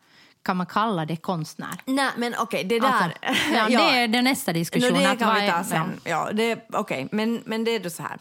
[0.46, 1.82] kan man kalla det konstnär?
[1.86, 2.88] Nej, men okej, det där...
[2.88, 3.12] Alltså,
[3.54, 4.94] ja, Det är den nästa diskussion.
[4.94, 6.00] No, det att kan vi ta sen.
[6.04, 6.30] Ja.
[6.34, 8.18] det, okej, men, men det är då så här.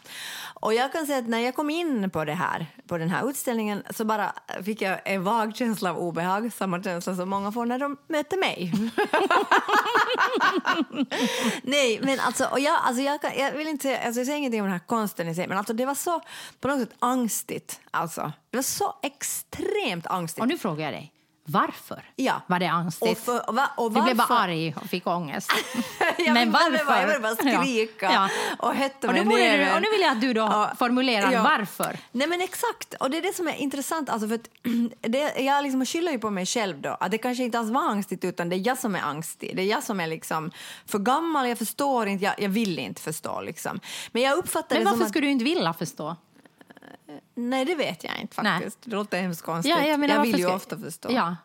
[0.65, 3.31] Och jag kan säga att när jag kom in på det här, på den här
[3.31, 4.33] utställningen så bara
[4.65, 8.37] fick jag en vag känsla av obehag, samma känsla som många får när de möter
[8.37, 8.73] mig.
[11.63, 14.39] Nej, men alltså, och jag, alltså jag, kan, jag vill inte säga, alltså jag säger
[14.39, 16.21] ingenting om den här konsten i sig, men alltså det var så
[16.61, 17.81] på något sätt angstigt.
[17.91, 18.33] Alltså.
[18.51, 20.41] Det var så extremt angstigt.
[20.41, 21.14] Och nu frågar jag dig,
[21.47, 22.43] varför Ja.
[22.47, 23.25] var det och, angstigt?
[23.25, 25.51] för, och, va, och du blev bara varför- arg och fick ångest.
[26.33, 27.01] Men bara- varför?
[27.01, 28.29] Jag vill bara skrika Ja.
[28.59, 29.59] och hetta Och, mig borde ner.
[29.67, 30.73] du, och nu vill jag att du då Ja.
[30.79, 31.43] formulerar Ja.
[31.43, 31.97] varför.
[32.13, 34.11] Nej men exakt, och det är det som är intressant.
[34.11, 34.41] Alltså för
[35.09, 36.97] det, jag liksom skyller ju på mig själv då.
[37.01, 39.57] Att det kanske inte alls var angstigt utan det är jag som är angstig.
[39.57, 40.51] Det är jag som är liksom
[40.87, 43.81] för gammal, jag förstår inte, jag, jag vill inte förstå liksom.
[44.13, 45.11] Men jag uppfattar Men det som varför att...
[45.11, 46.17] skulle du inte vilja förstå?
[47.35, 48.53] Nej det vet jag inte Nej.
[48.53, 48.79] faktiskt.
[48.85, 49.75] Det låter hemskt konstigt.
[49.77, 51.09] Ja, jag menar, jag vill ju ska- ofta förstå.
[51.13, 51.37] Ja.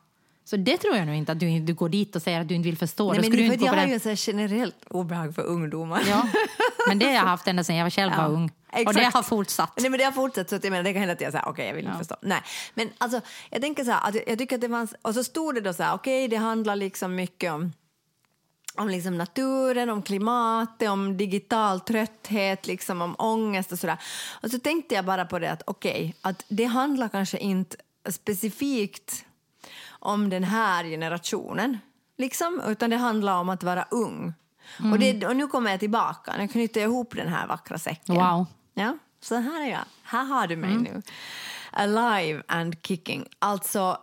[0.44, 2.56] Så det tror jag nog inte att du, du går dit och säger att du
[2.56, 3.14] inte vill förstå.
[3.14, 6.02] Nej, men det inte jag har ju så generellt obehag för ungdomar.
[6.10, 6.28] Ja.
[6.88, 8.52] Men det har jag haft ända sedan jag var själv var Ja, ung.
[8.72, 8.98] Och exakt.
[8.98, 9.74] det har fortsatt.
[9.78, 11.48] Nej, men det har fortsatt så att jag menar, det kan hända att jag säger
[11.48, 12.16] okej, jag vill inte förstå.
[12.22, 12.42] Nej,
[12.74, 15.24] men alltså, jag tänker så här, att jag, jag tycker att det fanns, och så
[15.24, 17.74] stod det då så här, okej, det handlar liksom mycket om
[18.78, 23.98] om liksom naturen, om klimatet, om digital trötthet, liksom om ångest och sådär.
[24.44, 27.78] Och så tänkte jag bara på det att okej, att det handlar kanske inte
[28.12, 29.26] specifikt
[29.90, 31.78] om den här generationen,
[32.18, 34.34] liksom, utan det handlar om att vara ung.
[34.92, 38.16] Och, det, och nu kommer jag tillbaka, nu knyter jag ihop den här vackra säcken.
[38.16, 38.46] Wow.
[38.74, 39.86] Ja, så här är jag.
[40.04, 41.02] Här har du mig nu.
[41.72, 43.28] Alive and kicking.
[43.40, 43.98] Alltså,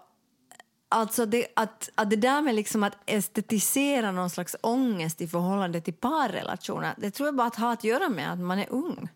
[0.96, 5.80] alltså det, att, att det där med liksom att estetisera någon slags ångest i förhållande
[5.80, 9.08] till parrelationer, det tror jag bara att ha att göra med att man är ung.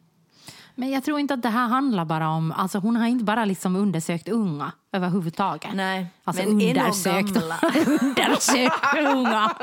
[0.74, 2.52] Men jag tror inte att det här handlar bara om...
[2.52, 5.70] Alltså hon har inte bara liksom undersökt unga överhuvudtaget.
[5.74, 7.60] Nej, alltså men undersökt, gamla.
[8.00, 9.44] undersökt unga.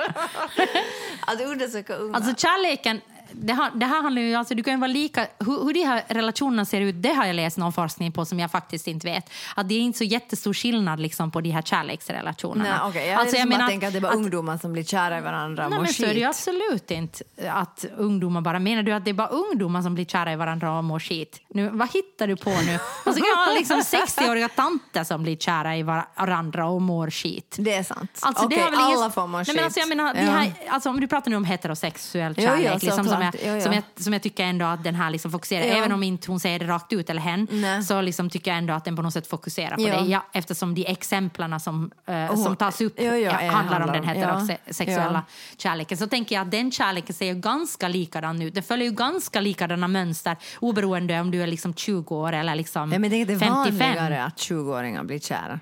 [1.27, 2.15] Att undersöka unga.
[2.15, 3.01] Alltså kärleken,
[3.31, 5.83] det här, det här handlar ju, alltså du kan ju vara lika, hur, hur de
[5.83, 9.07] här relationerna ser ut, det har jag läst någon forskning på som jag faktiskt inte
[9.07, 9.29] vet.
[9.55, 12.77] Att det är inte så jättestor skillnad liksom på de här kärleksrelationerna.
[12.81, 13.07] Nej, okay.
[13.07, 15.21] Jag, alltså, jag, menar bara tänker att det var att- ungdomar som blir kära i
[15.21, 16.27] varandra och Nej, men så är det ju skit.
[16.29, 18.59] absolut inte att ungdomar bara...
[18.59, 21.41] Menar du att det är bara ungdomar som blir kära i varandra och mår skit?
[21.49, 22.75] Nu, vad hittar du på nu?
[23.05, 27.09] Och så kan jag ha liksom 60-åriga tanter som blir kära i varandra och mår
[27.09, 27.55] skit.
[27.59, 28.19] Det är sant.
[28.21, 29.55] Alltså, Okej, det har väl ingen- alla får må Nej, skit.
[29.55, 30.31] men alltså, jag menar, det Ja.
[30.31, 33.33] här, alltså, om du pratar nu om heterosexuell Jo, jo, kärlek, liksom, som, jag.
[33.45, 33.61] Jo, jo.
[33.61, 35.75] Som, jag, som jag tycker ändå att den här liksom fokuserar, Ja.
[35.77, 37.83] även om inte hon säger det rakt ut eller hen, Nej.
[37.83, 40.05] så liksom tycker jag ändå att den på något sätt fokuserar på det.
[40.05, 44.03] Ja, eftersom de exemplen som, hon- som tas upp Jo, jo, ja, handlar om den
[44.03, 45.33] heterosexuella Ja.
[45.57, 48.53] kärleken, så tänker jag att den kärleken ser ju ganska likadan ut.
[48.55, 52.91] Den följer ju ganska likadana mönster oberoende om du är liksom 20 år eller liksom
[52.91, 53.77] Ja, men det är 55.
[53.79, 55.59] vanligare att 20-åringar blir kära.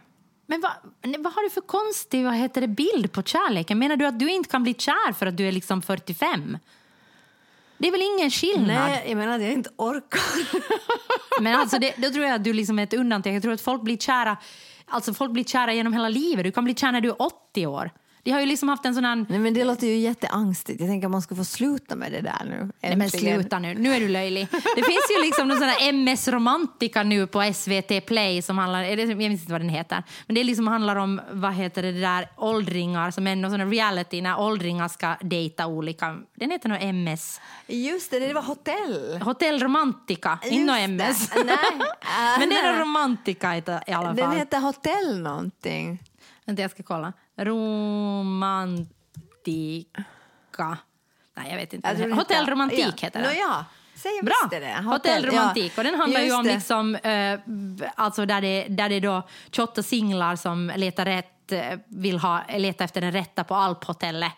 [0.47, 0.71] Men vad,
[1.23, 3.79] vad har du för konstig vad heter det, bild på kärleken?
[3.79, 6.57] Menar du att du inte kan bli kär för att du är liksom 45?
[7.77, 8.67] Det är väl ingen skillnad?
[8.67, 10.21] Nej, jag menar att jag inte orkar.
[11.41, 13.35] Men alltså det, då tror jag att du liksom är ett undantag.
[13.35, 14.37] Jag tror att folk blir kära,
[14.85, 16.45] alltså folk blir kära genom hela livet.
[16.45, 17.91] Du kan bli kär när du är 80 år.
[18.25, 19.25] De har ju liksom haft en sån här...
[19.29, 20.79] Nej, men det låter ju jätteangstigt.
[20.79, 22.71] Jag tänker att man ska få sluta med det där nu.
[22.81, 24.47] Nej men sluta nu, nu är du löjlig.
[24.51, 28.83] Det finns ju liksom någon sån här MS Romantica nu på SVT Play som handlar,
[28.83, 32.29] jag minns inte vad den heter, men det liksom handlar om, vad heter det, där
[32.37, 37.41] åldringar som är någon sån reality när åldringar ska dejta olika, den heter nog MS,
[37.67, 39.21] Just det, det var hotell.
[39.21, 40.73] Hotell Romantica, inte.
[40.73, 41.31] MS.
[41.45, 41.57] Nej.
[42.39, 44.37] men det är Romantica i alla Den fall.
[44.37, 45.99] heter hotell någonting.
[46.45, 47.13] Vänta, jag ska kolla.
[47.37, 48.77] Romantica.
[51.33, 51.95] Nej, jag vet inte.
[51.99, 52.91] Jag Hotell Romantik ja.
[53.01, 53.35] heter Nå det.
[53.35, 54.35] ja, säg Bra!
[54.49, 54.81] det.
[54.83, 55.77] Hotell Romantik.
[55.77, 56.53] Och den handlar ju Just om det.
[56.53, 57.39] liksom, eh,
[57.95, 62.41] alltså där det, där det är då 28 singlar som letar, rätt, eh, vill ha,
[62.57, 64.31] letar efter den rätta på Alphotellet.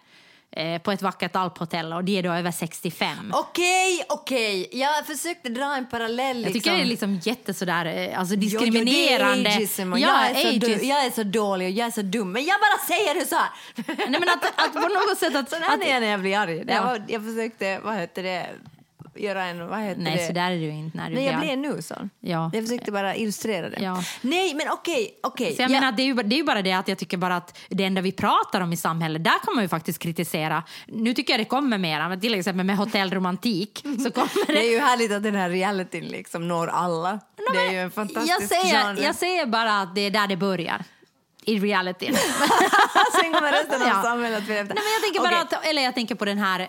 [0.57, 3.33] Eh, på ett vackert alphotell och de är då över 65.
[3.33, 4.69] Okej, okej.
[4.71, 6.43] Jag försökte dra en parallell.
[6.43, 9.43] jag tycker det är liksom jätte sådär, eh, alltså Jo, jo, diskriminerande.
[9.43, 10.85] det är ja, jag, är så ageism.
[10.85, 12.31] jag är så dålig och jag är så dum.
[12.31, 13.49] Men jag bara säger det så här.
[13.97, 15.49] Nej, men att, att på något sätt att...
[15.57, 16.63] Sån att är jag när jag blir arg.
[16.67, 16.83] Ja.
[16.83, 18.49] var, jag försökte, vad heter det,
[19.19, 20.27] göra en, vad heter nej, det?
[20.27, 22.09] så där är du inte när du Nej, jag blev nu sån.
[22.19, 22.51] Ja.
[22.53, 23.81] Jag försökte bara illustrera det.
[23.81, 24.03] Ja.
[24.21, 25.55] Nej, men okej, okej.
[25.55, 25.73] Så jag Ja.
[25.79, 27.83] menar, det, är ju, det är ju bara det att jag tycker bara att det
[27.83, 30.63] enda vi pratar om i samhället, där kan man ju faktiskt kritisera.
[30.87, 34.67] Nu tycker jag det kommer mera, men till exempel med hotellromantik så kommer Det det...
[34.67, 37.19] är ju härligt att den här realityn liksom når alla.
[37.53, 39.03] det är ju en fantastisk jag, säger, genre.
[39.03, 40.83] jag säger bara att det är där det börjar.
[41.45, 42.15] I realityn.
[43.21, 44.01] Sen kommer resten av Ja.
[44.03, 44.75] samhället att bli efter.
[44.75, 45.57] Nej, men jag tänker bara Okej.
[45.61, 46.67] att, eller jag tänker på den här,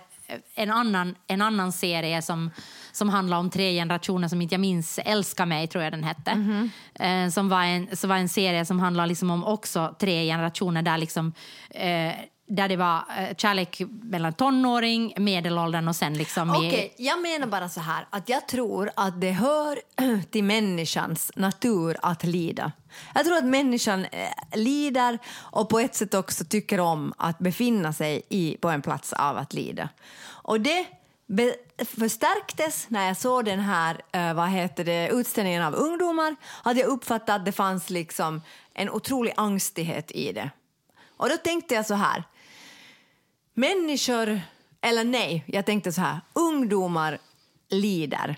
[0.55, 2.51] en annan, en annan serie som,
[2.93, 6.35] som handlar om tre generationer som inte jag minns, Älska mig tror jag den hette.
[6.35, 6.71] Mhm.
[6.95, 10.83] Eh, som var en, så var en serie som handlar liksom om också tre generationer
[10.83, 11.33] där liksom
[11.71, 12.12] eh,
[12.48, 16.50] där det var eh, kärlek mellan tonåring, medelåldern och sen liksom...
[16.50, 19.78] Okej, okay, jag menar bara så här att jag tror att det hör
[20.30, 22.72] till människans natur att lida.
[23.14, 27.92] Jag tror att människan eh, lider och på ett sätt också tycker om att befinna
[27.92, 29.88] sig i, på en plats av att lida.
[30.26, 30.87] Och det
[31.78, 36.37] förstärktes när jag såg den här eh, vad heter det, utställningen av ungdomar.
[36.62, 38.42] Att jag uppfattade att det fanns liksom
[38.74, 40.50] en otrolig angstighet i det.
[41.16, 42.24] Och då tänkte jag så här,
[43.59, 44.40] människor,
[44.81, 47.18] eller nej, jag tänkte så här, ungdomar
[47.68, 48.37] lider.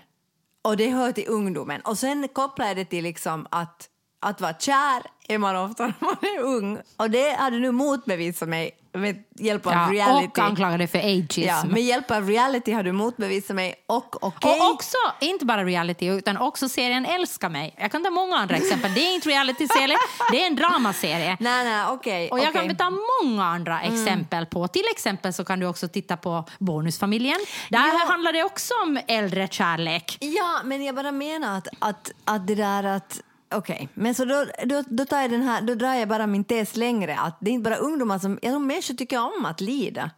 [0.61, 1.81] Och det hör till ungdomen.
[1.81, 5.93] Och sen kopplar jag det till liksom att, att vara kär är man ofta när
[5.99, 6.77] man är ung.
[6.97, 10.27] Och det har du nu motbevisat mig med hjälp av ja, reality.
[10.27, 11.41] och anklagade för ageism.
[11.41, 14.59] Ja, med hjälp av reality har du motbevisat mig och okej.
[14.59, 17.75] Och också, inte bara reality, utan också serien Älska mig.
[17.77, 18.93] Jag kan ta många andra exempel.
[18.93, 19.97] Det är inte reality-serie,
[20.31, 21.37] det är en dramaserie.
[21.39, 22.29] Nej, nej, okej.
[22.31, 22.67] Och jag okej.
[22.67, 22.89] kan ta
[23.23, 24.67] många andra exempel på.
[24.67, 27.39] Till exempel så kan du också titta på Bonusfamiljen.
[27.69, 28.05] Där Ja.
[28.07, 30.17] handlar det också om äldre kärlek.
[30.19, 33.21] Ja, men jag bara menar att, att, att det där att...
[33.53, 36.43] Okej, men så då, då, då, tar jag den här, då drar jag bara min
[36.43, 37.17] tes längre.
[37.19, 38.39] Att det är inte bara ungdomar som...
[38.41, 40.11] Jag tror människor tycker om att lida.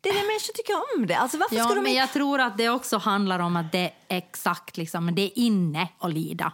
[0.00, 1.14] Det är det människor tycker om det.
[1.14, 1.98] Alltså varför Ja, ska de men inte...
[2.00, 5.88] jag tror att det också handlar om att det är exakt liksom, det är inne
[5.98, 6.52] att lida.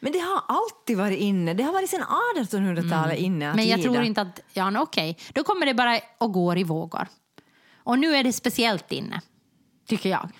[0.00, 1.54] Men det har alltid varit inne.
[1.54, 2.04] Det har varit sedan
[2.36, 3.56] 1800-talet inne att Mm.
[3.56, 3.92] Men jag lida.
[3.92, 7.08] tror inte att, ja okej, då kommer det bara och går i vågor.
[7.84, 9.20] Och nu är det speciellt inne,
[9.86, 10.30] tycker jag.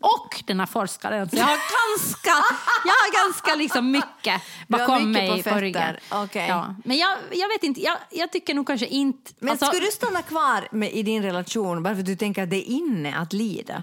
[0.00, 5.28] Och den här forskaren, så jag har ganska, jag har ganska liksom mycket bakom mycket
[5.28, 5.96] på mig på, fötter, ryggen.
[6.10, 6.46] okej.
[6.48, 6.74] Ja.
[6.84, 9.32] Men jag, jag vet inte, jag, jag tycker nog kanske inte...
[9.38, 12.42] Men alltså- skulle du stanna kvar med, i din relation bara för att du tänker
[12.42, 13.82] att det är inne att lida?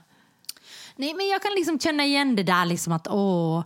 [0.98, 3.64] Nej, men jag kan liksom känna igen det där liksom att åh,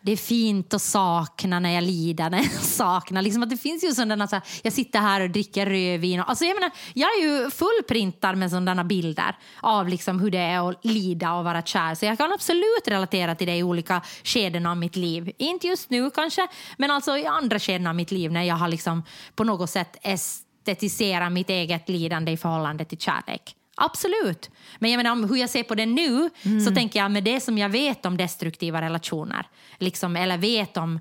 [0.00, 3.22] det är fint att sakna när jag lider, när jag saknar.
[3.22, 6.20] Liksom att det finns ju sådana, så alltså, här, jag sitter här och dricker rödvin.
[6.20, 10.38] Och, alltså jag, menar, jag är ju fullprintad med sådana bilder av liksom hur det
[10.38, 11.94] är att lida och vara kär.
[11.94, 15.32] Så jag kan absolut relatera till det i olika skeden av mitt liv.
[15.38, 18.68] Inte just nu kanske, men alltså i andra skeden av mitt liv när jag har
[18.68, 19.02] liksom
[19.34, 23.56] på något sätt estetiserat mitt eget lidande i förhållande till kärlek.
[23.84, 24.50] Absolut.
[24.78, 26.30] Men jag menar, om hur jag ser på det nu
[26.66, 29.46] så tänker jag med det som jag vet om destruktiva relationer,
[29.78, 31.00] liksom, eller vet om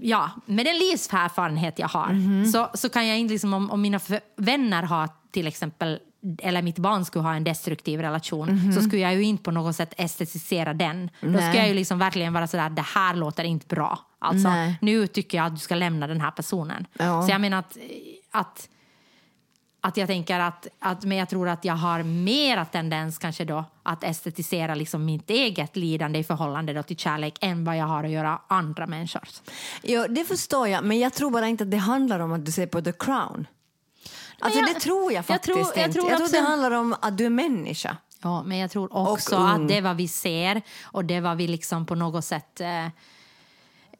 [0.00, 2.16] Ja, med den livserfarenhet jag har
[2.52, 4.00] så, så kan jag inte, liksom, om, om mina
[4.36, 5.98] vänner har till exempel
[6.38, 9.76] eller mitt barn skulle ha en destruktiv relation så skulle jag ju inte på något
[9.76, 11.10] sätt estetisera den.
[11.20, 11.42] Då Nej.
[11.42, 13.98] skulle jag ju liksom verkligen vara sådär, det här låter inte bra.
[14.18, 14.78] Alltså, Nej.
[14.80, 16.86] nu tycker jag att du ska lämna den här personen.
[16.92, 17.22] Ja.
[17.22, 17.76] Så jag menar att,
[18.30, 18.68] att
[19.80, 23.64] att jag tänker att, att, men jag tror att jag har mera tendens kanske då
[23.82, 28.04] att estetisera liksom mitt eget lidande i förhållande då till kärlek än vad jag har
[28.04, 29.40] att göra andra människors.
[29.82, 32.52] Jo, det förstår jag, men jag tror bara inte att det handlar om att du
[32.52, 33.46] ser på The Crown.
[34.38, 35.92] Alltså jag- det tror jag jag faktiskt tror- jag inte.
[35.92, 37.96] tror jag tror också- det handlar om att du är människa.
[38.22, 41.36] Ja, men jag tror också att det är vad vi ser och det är vad
[41.36, 42.86] vi liksom på något sätt eh,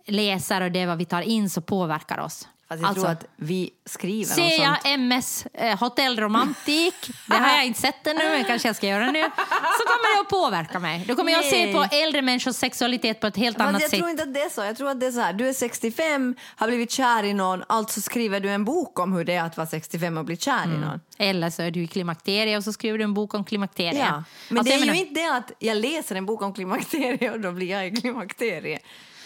[0.06, 2.48] läser och det är vad vi tar in så påverkar oss.
[2.70, 6.94] Fast jag Alltså, tror att vi skriver Ser jag MS eh, Hotell Romantik,
[7.28, 10.20] det har jag inte sett ännu men kanske jag ska göra nu, så kommer det
[10.20, 11.04] att påverka mig.
[11.08, 11.74] Då kommer jag att se Nej.
[11.74, 13.98] på äldre människors sexualitet på ett helt Fast annat jag sätt.
[13.98, 14.60] tror inte att det är så.
[14.60, 15.32] Jag tror att det är så här.
[15.32, 19.24] Du är 65, har blivit kär i någon, alltså skriver du en bok om hur
[19.24, 20.76] det är att vara 65 och bli kär Mm.
[20.76, 21.00] i någon.
[21.18, 23.98] Eller så är du i klimakterie och så skriver du en bok om klimakterie.
[23.98, 24.24] Ja.
[24.48, 26.54] Men Alltså, det är jag ju menar- inte det att jag läser en bok om
[26.54, 28.82] klimakteriet och då blir jag i klimakteriet.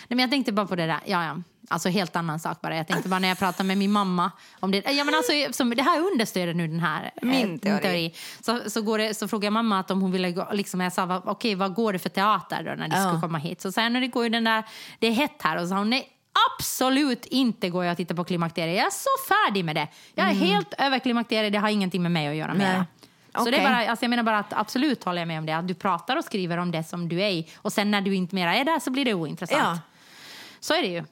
[0.08, 1.00] Nej, men jag tänkte bara på det där.
[1.06, 1.36] Ja, ja.
[1.68, 2.76] Alltså helt annan sak bara.
[2.76, 4.90] Jag tänkte bara när jag pratade med min mamma om det.
[4.90, 8.14] Ja, men alltså, som, det här understöder nu den här eh, Min teori.
[8.40, 10.92] Så, så, går det, så frågade jag mamma att om hon ville gå, liksom jag
[10.92, 13.06] sa, okej vad går det för teater då när de Ja.
[13.06, 13.60] skulle komma hit?
[13.60, 14.64] Så sa jag, "Nej, det går ju den där,
[14.98, 15.56] det är hett här.
[15.56, 16.08] Och så sa hon, nej
[16.58, 18.76] absolut inte går jag att titta på klimakteriet.
[18.76, 19.88] Jag är så färdig med det.
[20.14, 22.58] Jag är helt över klimakteriet, det har ingenting med mig att göra Mm.
[22.68, 22.76] Nej.
[22.78, 22.84] med
[23.38, 23.60] Så det Okej.
[23.64, 25.52] är bara, alltså jag menar bara att absolut håller jag med om det.
[25.56, 27.48] Att du pratar och skriver om det som du är i.
[27.56, 29.62] Och sen när du inte mera är där så blir det ointressant.
[29.62, 29.78] Ja.
[30.64, 31.04] Så är det ju.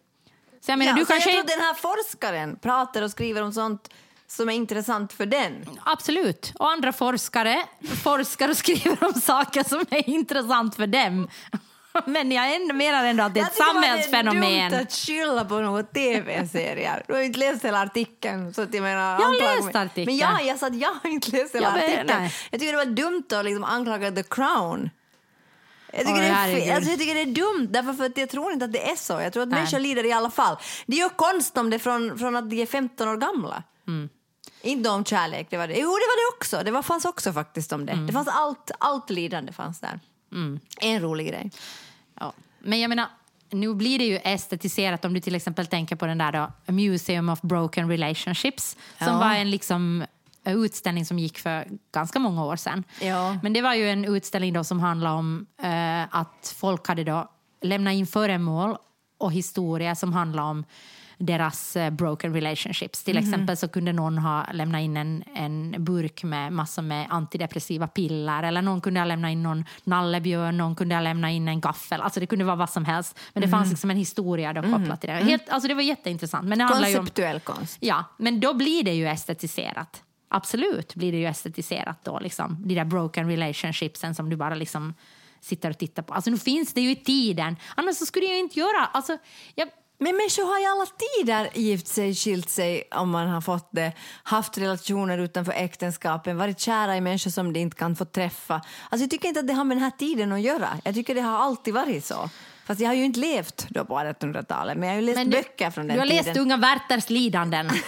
[0.60, 1.30] Så jag menar, ja, du kanske...
[1.30, 3.88] jag tror den här forskaren pratar och skriver om sånt
[4.26, 5.66] som är intressant för den.
[5.84, 6.52] Absolut.
[6.58, 7.64] Och andra forskare
[8.02, 11.28] forskar och skriver om saker som är intressant för dem.
[12.06, 14.40] Men jag ändå menar ändå att det är ett Jag tycker samhällsfenomen.
[14.40, 17.04] Det är dumt att skylla på några tv-serier.
[17.06, 18.54] Du har inte läst hela artikeln.
[18.54, 20.06] Så att jag, menar, Jag har läst artikeln.
[20.06, 22.28] Men ja, jag sa att jag har inte läst hela Ja, men artikeln.
[22.50, 24.90] Jag tycker det var dumt att liksom anklaga The Crown.
[25.92, 26.74] Jag tycker, Åh, det är.
[26.76, 28.96] Alltså, jag tycker det är dumt, därför för att jag tror inte att det är
[28.96, 29.12] så.
[29.12, 29.58] Jag tror att Nej.
[29.58, 30.56] människor lider i alla fall.
[30.86, 33.62] De gör konst om det från, från att de är 15 år gamla.
[33.88, 34.08] Mm.
[34.62, 35.74] Inte om kärlek, det var det.
[35.74, 36.62] Jo, det var det också.
[36.64, 37.92] Det var, fanns också faktiskt om det.
[37.92, 38.06] Mm.
[38.06, 40.00] Det fanns allt, allt lidande fanns där.
[40.80, 41.50] En rolig grej.
[42.20, 42.32] Ja.
[42.58, 43.06] Men jag menar,
[43.50, 47.28] nu blir det ju estetiserat om du till exempel tänker på den där då, Museum
[47.28, 49.18] of Broken Relationships som Ja.
[49.18, 50.04] var en liksom
[50.44, 52.84] utställning som gick för ganska många år sedan.
[53.00, 53.38] Ja.
[53.42, 57.30] Men det var ju en utställning då som handlade om eh, att folk hade då
[57.60, 58.76] lämnat in föremål
[59.18, 60.64] och historia som handlar om
[61.18, 63.04] deras eh, broken relationships.
[63.04, 67.86] Till exempel så kunde någon ha lämnat in en, en burk med massor med antidepressiva
[67.86, 71.60] piller eller någon kunde ha lämnat in någon nallebjörn, någon kunde ha lämnat in en
[71.60, 72.00] gaffel.
[72.00, 73.18] Alltså det kunde vara vad som helst.
[73.32, 75.16] Men det fanns liksom en historia då kopplat till det.
[75.16, 76.48] Helt, alltså det var jätteintressant.
[76.48, 77.76] Men det ju om, Konceptuell konst.
[77.80, 80.02] Ja, men då blir det ju estetiserat.
[80.34, 82.56] Absolut blir det ju estetiserat då, liksom.
[82.66, 84.94] De där broken relationshipsen som du bara liksom
[85.40, 86.14] sitter och tittar på.
[86.14, 87.56] Alltså nu finns det ju i tiden.
[87.74, 88.86] Annars så skulle jag ju inte göra...
[88.92, 89.18] Alltså,
[89.54, 89.68] jag,
[89.98, 93.92] Men människor har i alla tider gift sig, skilt sig om man har fått det,
[94.22, 98.54] haft relationer utanför äktenskapen, varit kära i människor som de inte kan få träffa.
[98.54, 100.68] Alltså jag tycker inte att det har med den här tiden att göra.
[100.84, 102.30] Jag tycker det har alltid varit så.
[102.66, 105.70] Fast jag har ju inte levt då på 1800-talet, men jag har läst du, böcker
[105.70, 106.24] från den du har tiden.
[106.24, 107.70] läst Unga Werthers lidanden.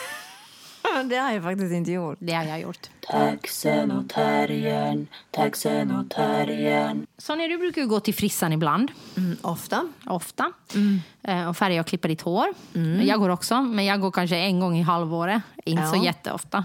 [1.05, 2.17] det har jag faktiskt inte gjort.
[2.21, 2.91] Det har jag gjort.
[3.11, 7.07] Taxen och terriern, taxen och terriern.
[7.19, 8.91] Sonja, du brukar ju gå till frissan ibland.
[9.17, 9.89] Mm, ofta.
[10.07, 10.53] Ofta.
[11.23, 12.47] Eh, och färga och klippa ditt hår.
[13.03, 15.43] Jag går också, men jag går kanske en gång i halvåret.
[15.65, 16.05] Inte så Ja.
[16.05, 16.65] jätteofta.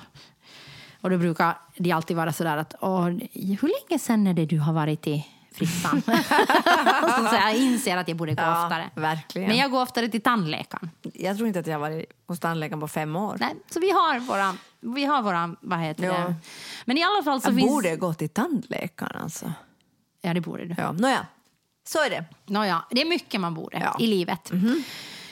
[1.01, 4.59] Och då brukar det alltid vara sådär att Åh, hur länge sen är det du
[4.59, 5.25] har varit i
[5.59, 6.01] frissan?
[7.29, 8.89] så jag inser att jag borde gå Ja, oftare.
[8.95, 9.47] verkligen.
[9.49, 10.89] Men jag går oftare till tandläkaren.
[11.13, 13.37] Jag tror inte att jag har varit hos tandläkaren på fem år.
[13.39, 16.13] Nej, så vi har våra, vi har våra vad heter Ja.
[16.13, 16.35] det?
[16.85, 17.69] Men i alla fall så jag finns...
[17.71, 19.53] borde gå till tandläkaren alltså.
[20.21, 20.75] Ja, det borde du.
[20.77, 21.25] Ja, nåja,
[21.87, 22.25] så är det.
[22.45, 23.95] Nåja, det är mycket man borde Ja.
[23.99, 24.51] i livet.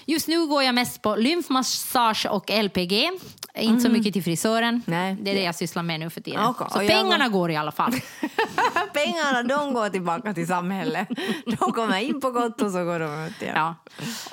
[0.09, 3.11] Just nu går jag mest på lymfmassage och LPG.
[3.55, 4.81] Inte så mycket till frisören.
[4.85, 5.17] Nej.
[5.21, 6.45] Det är det jag sysslar med nu för tiden.
[6.45, 7.93] Okej, Så och jag pengarna går i alla fall.
[8.93, 11.07] Pengarna de går tillbaka till samhället.
[11.45, 13.55] De kommer in på kontot så går de ut igen.
[13.55, 13.75] Ja.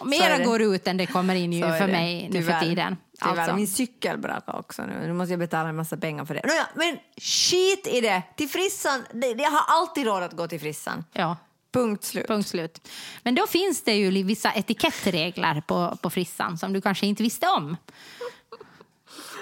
[0.05, 2.97] Mera går ut än det kommer in för mig nu för tiden.
[3.23, 3.39] Tyvärr.
[3.39, 3.57] Alltså.
[3.57, 5.07] Min cykel brakade också nu.
[5.07, 6.41] Nu måste jag betala en massa pengar för det.
[6.47, 8.23] Nåja, men skit i det!
[8.37, 9.05] Till frissan.
[9.13, 11.05] Jag har alltid råd att gå till frissan.
[11.13, 11.37] Ja,
[11.75, 12.27] Punkt slut.
[12.27, 12.89] punkt slut.
[13.23, 17.47] Men då finns det ju vissa etikettregler på, på frissan som du kanske inte visste
[17.49, 17.77] om.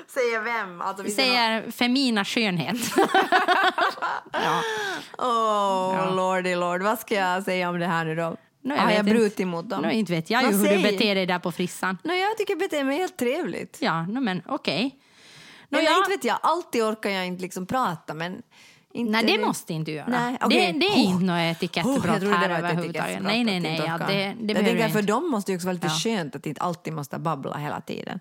[0.09, 0.81] Säger vem?
[0.81, 2.77] Alltså, säger femina skönhet.
[4.33, 4.63] ja.
[5.19, 6.11] Åh, Ja.
[6.15, 6.83] lordy lord.
[6.83, 8.37] Vad ska jag säga om det här nu då?
[8.65, 9.83] Nu, har vet jag brutit mot dem?
[9.83, 11.99] Nu, inte vet jag ju hur du beter dig där på frissan.
[12.05, 13.77] Nej, jag tycker jag beter mig helt trevligt.
[13.81, 14.99] Ja, no, men okej.
[15.69, 15.99] Nå, Eller ja.
[15.99, 18.43] inte vet jag, alltid orkar jag inte liksom prata men...
[18.95, 20.07] Inte Nej, det måste inte du göra.
[20.09, 20.73] Nej, det, okej.
[20.81, 20.99] det är Oh.
[21.11, 23.23] inte något etikettsbrott Oh, här det ett överhuvudtaget.
[23.23, 23.83] Nej, nej, nej.
[23.87, 25.93] Ja, det, det jag tänker för dem måste det också vara lite Ja.
[25.93, 28.21] skönt att inte alltid måste babbla hela tiden.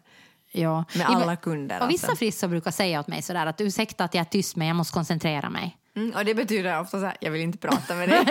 [0.51, 0.85] Ja.
[0.95, 2.19] Med alla kunder, Och vissa alltså.
[2.19, 4.93] frissor brukar säga åt mig sådär att ursäkta att jag är tyst men jag måste
[4.93, 5.77] koncentrera mig.
[5.95, 8.25] Mm, och det betyder ofta så här, jag vill inte prata med dig.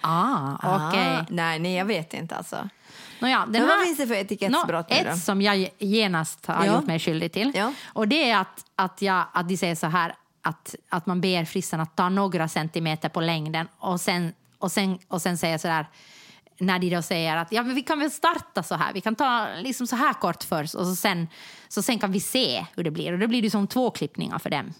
[0.00, 0.54] Ah,
[0.88, 1.16] okej.
[1.20, 2.68] Ah, nej, nej, jag vet inte alltså.
[3.20, 5.10] Nåja, den Men vad här- finns det för etikettsbrott Nå, nu då?
[5.10, 6.74] Ett som jag genast har Ja.
[6.74, 7.52] gjort mig skyldig till.
[7.54, 7.72] Ja.
[7.92, 11.44] Och det är att, att, jag, att de säger så här att, att man ber
[11.44, 15.68] frissan att ta några centimeter på längden och sen, och sen, och sen säger så
[15.68, 15.86] där
[16.58, 19.14] när de då säger att ja, men vi kan väl starta så här, vi kan
[19.14, 21.28] ta liksom så här kort först och så sen,
[21.68, 23.12] så sen kan vi se hur det blir.
[23.12, 24.72] Och då blir det som två klippningar för dem.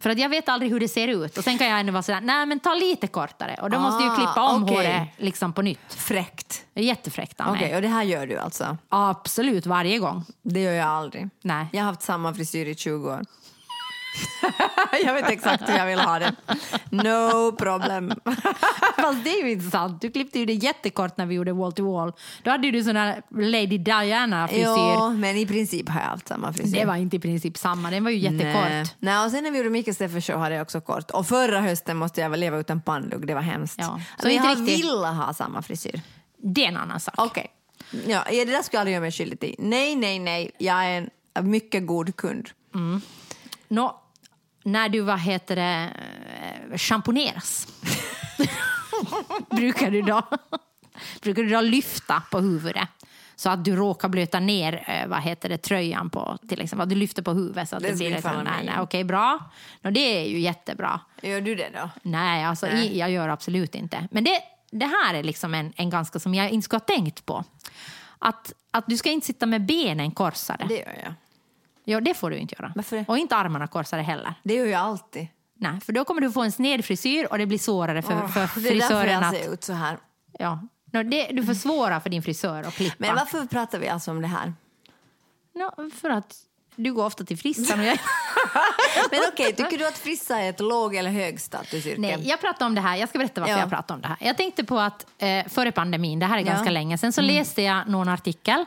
[0.00, 2.02] För att jag vet aldrig hur det ser ut och sen kan jag ändå vara
[2.02, 4.76] sådär, nej men ta lite kortare och då måste jag Ah, klippa om okej.
[4.76, 5.94] håret liksom på nytt.
[5.94, 6.64] Fräckt.
[6.74, 7.76] Jättefräckt av Okej, mig.
[7.76, 8.76] och det här gör du alltså?
[8.88, 10.24] Absolut, varje gång.
[10.42, 11.28] Det gör jag aldrig.
[11.42, 11.66] Nej.
[11.72, 13.24] Jag har haft samma frisyr i 20 år.
[15.04, 16.34] jag vet exakt hur jag vill ha det.
[16.90, 18.12] No problem.
[18.96, 20.00] Fast det är ju inte sant.
[20.02, 22.12] Du klippte ju det jättekort när vi gjorde wall to wall.
[22.42, 24.62] Då hade du sån här Lady Diana-frisyr.
[24.64, 26.78] Ja, men i princip har jag haft samma frisyr.
[26.78, 28.68] Det var inte i princip samma, den var ju jättekort.
[28.70, 28.84] Nej.
[28.98, 31.10] Nej, och sen när vi gjorde Micke Steffes show hade jag också kort.
[31.10, 33.76] Och förra hösten måste jag väl leva utan pannlugg, det var hemskt.
[33.78, 36.00] Ja, så jag inte har riktigt- velat ha samma frisyr.
[36.42, 37.14] Det är en annan sak.
[37.18, 37.46] Okej.
[38.06, 39.54] Ja, det där skulle jag aldrig göra mig skyldig till.
[39.58, 40.50] Nej, nej, nej.
[40.58, 42.48] Jag är en mycket god kund.
[43.68, 43.99] Nå,
[44.72, 45.90] när du, vad heter det,
[46.70, 47.68] eh, schamponeras,
[49.50, 50.22] brukar du då
[51.22, 52.88] brukar du då lyfta på huvudet
[53.36, 56.88] så att du råkar blöta ner eh, vad heter det, tröjan på till exempel.
[56.88, 59.50] Du lyfter på huvudet så att Det det, blir liksom, nej, nej, okej, bra.
[59.82, 61.00] Nå, det är ju jättebra.
[61.22, 61.90] Gör du det då?
[62.02, 62.98] Nej, alltså, Nej.
[62.98, 64.08] jag gör absolut inte.
[64.10, 64.40] Men det,
[64.70, 67.44] det här är liksom en, en ganska som jag inte skulle ha tänkt på.
[68.18, 70.64] Att, att du ska inte sitta med benen korsade.
[70.68, 71.14] Det gör jag.
[71.84, 72.72] Ja, det får du inte göra.
[72.76, 73.04] Varför?
[73.08, 74.34] Och inte armarna korsade heller.
[74.42, 75.26] Det gör jag alltid.
[75.54, 78.60] Nej, för då kommer du få en sned frisyr och det blir svårare för, för
[78.60, 79.36] det är därför frisören jag att...
[79.36, 79.98] ser ut så här.
[80.38, 80.60] Ja.
[80.92, 82.94] Nå, det, du försvårar för din frisör att klippa.
[82.98, 84.52] Men varför pratar vi alltså om det här?
[85.54, 86.36] Nå, för att
[86.76, 87.98] du går ofta till frissan och jag...
[89.10, 92.00] Men okej, tycker du att frissa är ett låg eller högstatusyrke?
[92.00, 92.96] Nej, jag pratar om det här.
[92.96, 93.60] Jag ska berätta varför Ja.
[93.60, 94.16] jag pratar om det här.
[94.20, 96.60] Jag tänkte på att eh, före pandemin, det här är ganska Ja.
[96.62, 96.74] Mm.
[96.74, 98.64] länge sedan, så läste jag någon artikel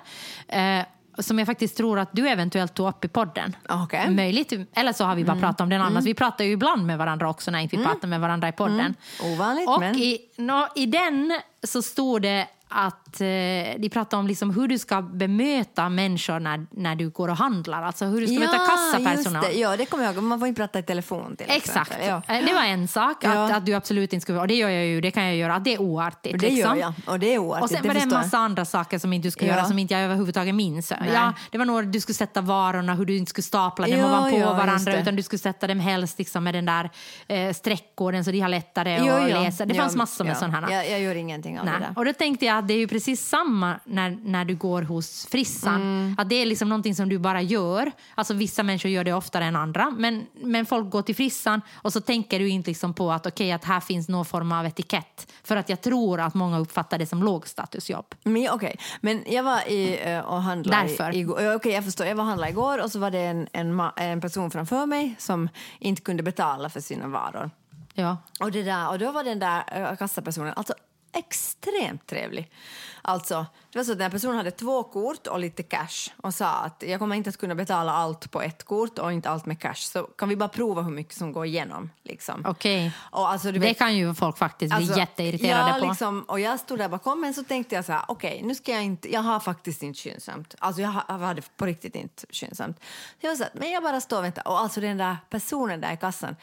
[0.47, 0.79] eh,
[1.19, 3.55] som jag faktiskt tror att du eventuellt tog upp i podden.
[3.69, 3.99] Okej.
[3.99, 4.15] Mm.
[4.15, 6.05] Möjligt, eller så har vi bara pratat om den annars.
[6.05, 8.95] Vi pratar ju ibland med varandra också när inte vi pratar med varandra i podden.
[9.23, 13.27] Ovanligt, Och men- i, nå, i den så stod det att eh,
[13.79, 17.83] de pratar om liksom hur du ska bemöta människor när, när du går och handlar.
[17.83, 19.43] Alltså hur du ska möta kassapersonal.
[19.43, 19.59] just det.
[19.59, 20.23] Ja, det kommer jag ihåg.
[20.23, 21.91] Man får inte prata i telefon till Exakt.
[21.91, 22.21] exempel.
[22.27, 22.35] Ja.
[22.35, 23.55] Eh, Det var en sak, att, Ja.
[23.55, 24.39] att du absolut inte skulle...
[24.39, 25.55] Och det gör jag ju, det kan jag göra.
[25.55, 26.33] Att det är oartigt.
[26.33, 26.77] Och det liksom.
[26.77, 26.93] gör jag.
[27.13, 27.63] Och det är oartigt.
[27.63, 28.17] Och sen det var det en jag.
[28.17, 29.55] massa andra saker som inte du ska Ja.
[29.55, 30.91] göra som inte jag överhuvudtaget minns.
[31.13, 34.05] Ja, det var nog du skulle sätta varorna, hur du inte skulle stapla dem Ja,
[34.05, 36.89] ovanpå ja, varandra utan du skulle sätta dem helst liksom med den där
[37.27, 39.65] eh, streckkoden så de har lättare Jo, att läsa.
[39.65, 40.39] Det Ja, fanns massor med ja.
[40.39, 40.73] sådana här.
[40.73, 41.73] Jag, jag gör ingenting av Nej.
[41.73, 41.93] det där.
[41.95, 45.25] Och då tänkte jag att det är ju precis samma när, när du går hos
[45.25, 45.81] frissan.
[45.81, 46.15] Mm.
[46.17, 47.91] Att det är liksom någonting som du bara gör.
[48.15, 49.89] Alltså vissa människor gör det oftare än andra.
[49.97, 53.51] Men, men folk går till frissan och så tänker du inte liksom på att okej
[53.51, 55.31] att här finns någon form av etikett.
[55.43, 58.15] För att jag tror att många uppfattar det som lågstatusjobb.
[58.23, 58.75] Men, okej.
[59.01, 61.15] men jag var i, eh, och handlade Därför.
[61.15, 61.55] igår.
[61.55, 62.07] Okej, jag förstår.
[62.07, 65.15] Jag var och handlade igår och så var det en, en, en person framför mig
[65.19, 65.49] som
[65.79, 67.51] inte kunde betala för sina varor.
[67.93, 68.17] Ja.
[68.39, 70.73] Och, det där, och då var den där äh, kassapersonen alltså
[71.13, 72.51] extremt trevlig.
[73.01, 76.33] Alltså, det var så att den här personen hade två kort och lite cash och
[76.33, 79.45] sa att jag kommer inte att kunna betala allt på ett kort och inte allt
[79.45, 79.73] med cash.
[79.75, 81.89] Så kan vi bara prova hur mycket som går igenom.
[82.03, 82.45] Liksom.
[82.47, 82.91] Okej.
[82.99, 85.85] Och alltså, Det vet- kan ju folk faktiskt bli Alltså, jätteirriterade ja, på.
[85.87, 88.71] Liksom, och jag stod där bakom men så tänkte jag så här, okej, nu ska
[88.71, 90.55] jag inte, jag har faktiskt inte skyndsamt.
[90.59, 92.79] Alltså jag, ha- jag hade på riktigt inte skyndsamt.
[93.21, 94.47] Så jag men jag bara står och väntar.
[94.47, 96.35] Och alltså den där personen där i kassan,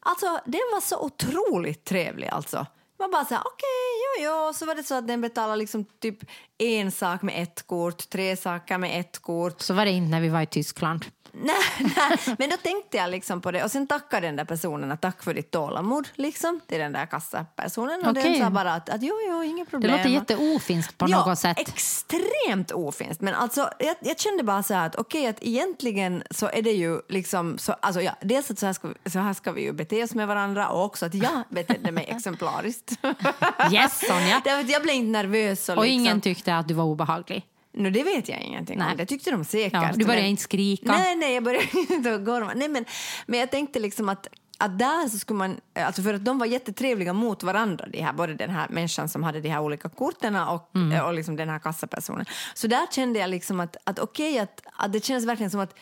[0.00, 2.66] alltså den var så otroligt trevlig alltså.
[2.98, 5.84] Man bara så här, okej, jojo, och Så var det så att den betalade liksom
[5.84, 6.18] typ
[6.58, 9.60] en sak med ett kort, tre saker med ett kort.
[9.60, 11.04] Så var det inte när vi var i Tyskland.
[11.36, 11.54] Nej,
[11.96, 15.00] nej, men då tänkte jag liksom på det och sen tackade den där personen att
[15.02, 18.22] tack för ditt tålamod liksom till den där kassapersonen och Okej.
[18.22, 19.96] den sa bara att, att jo, jo, inga Det problem.
[19.96, 21.58] låter jätteofinskt på ja, något sätt.
[21.58, 23.20] extremt ofinskt.
[23.20, 26.72] Men alltså, jag, jag kände bara så här att okej, att egentligen så är det
[26.72, 29.72] ju liksom så, alltså ja, dels att så här, ska, så här ska vi ju
[29.72, 32.92] bete oss med varandra och också att jag betedde mig exemplariskt.
[33.72, 34.40] Yes, Sonja.
[34.44, 35.68] Därför jag blev inte nervös.
[35.68, 37.46] Och, Och liksom, ingen tyckte att du var obehaglig.
[37.72, 38.90] No, det vet jag ingenting Nej.
[38.90, 38.96] om.
[38.96, 39.72] Det tyckte de säkert.
[39.72, 40.92] Ja, du började men- inte skrika.
[40.92, 42.52] Nej, nej, jag började inte gorma.
[42.54, 42.84] Nej, men,
[43.26, 44.26] men jag tänkte liksom att
[44.58, 48.12] att där så skulle man, alltså för att de var jättetrevliga mot varandra, de här,
[48.12, 51.04] både den här människan som hade de här olika korten och, Mm.
[51.06, 52.26] och liksom den här kassapersonen.
[52.54, 55.74] Så där kände jag liksom att, att okej, att, att det kändes verkligen som att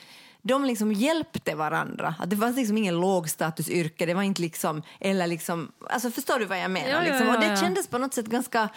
[0.42, 2.14] de liksom hjälpte varandra.
[2.18, 6.44] Att det fanns liksom ingen lågstatusyrke, det var inte liksom, eller liksom, alltså förstår du
[6.44, 6.88] vad jag menar?
[6.88, 7.28] Ja, ja, liksom?
[7.28, 7.56] Och ja, det ja.
[7.56, 8.68] kändes på något sätt ganska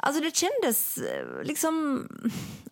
[0.00, 2.06] Alltså det kändes eh, liksom...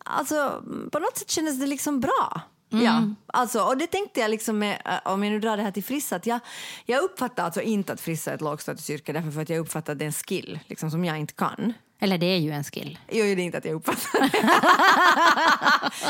[0.05, 2.41] Alltså på något sätt kändes det liksom bra.
[2.73, 2.85] Mm.
[2.85, 5.71] Ja, alltså, och det tänkte jag liksom med, eh, om jag nu drar det här
[5.71, 6.39] till frissa, att jag,
[6.85, 9.99] jag uppfattar alltså inte att frissa är ett lågstatusyrke därför för att jag uppfattar att
[9.99, 11.73] det är en skill liksom, som jag inte kan.
[11.99, 12.99] Eller det är ju en skill.
[13.11, 14.31] Jo, det är inte att jag uppfattar det.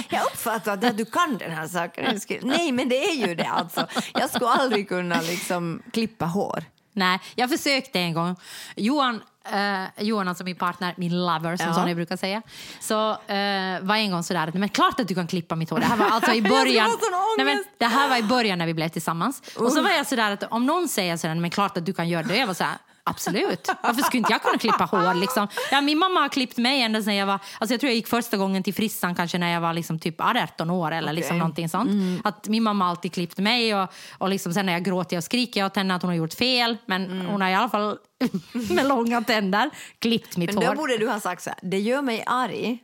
[0.15, 2.20] jag uppfattar att du kan den här saken.
[2.41, 3.88] Nej, men det är ju det alltså.
[4.13, 6.63] Jag skulle aldrig kunna liksom klippa hår.
[6.98, 8.36] Nej, jag försökte en gång.
[8.76, 9.22] Johan,
[9.52, 11.74] eh, Johan alltså min partner, min lover som Ja.
[11.74, 12.41] Sonja brukar säga,
[12.80, 15.80] så eh, var en gång sådär att men klart att du kan klippa mitt hår.
[15.80, 16.89] Det här var alltså i början.
[17.38, 19.41] nej, men, det här var i början när vi blev tillsammans.
[19.58, 22.10] Och så var jag sådär att om någon säger sådär, men klart att du kan
[22.10, 22.38] göra det.
[22.38, 22.78] Jag var såhär,
[23.10, 23.70] absolut.
[23.84, 25.47] Varför skulle inte jag kunna klippa hår liksom?
[25.72, 28.08] Ja, min mamma har klippt mig ända sedan jag var, alltså jag tror jag gick
[28.08, 31.39] första gången till frissan kanske när jag var liksom typ 18 år eller liksom Okej.
[31.39, 31.89] någonting sånt.
[32.24, 35.24] Att min mamma har alltid klippt mig och, och liksom sen när jag gråter och
[35.24, 36.78] skriker jag åt henne att hon har gjort fel.
[36.86, 37.97] Men hon har i alla fall
[38.70, 40.76] med långa tänder klippt mitt Men då hår.
[40.76, 42.80] borde du ha sagt så här, det gör mig arg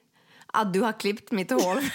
[0.53, 1.83] att du har klippt mitt hår.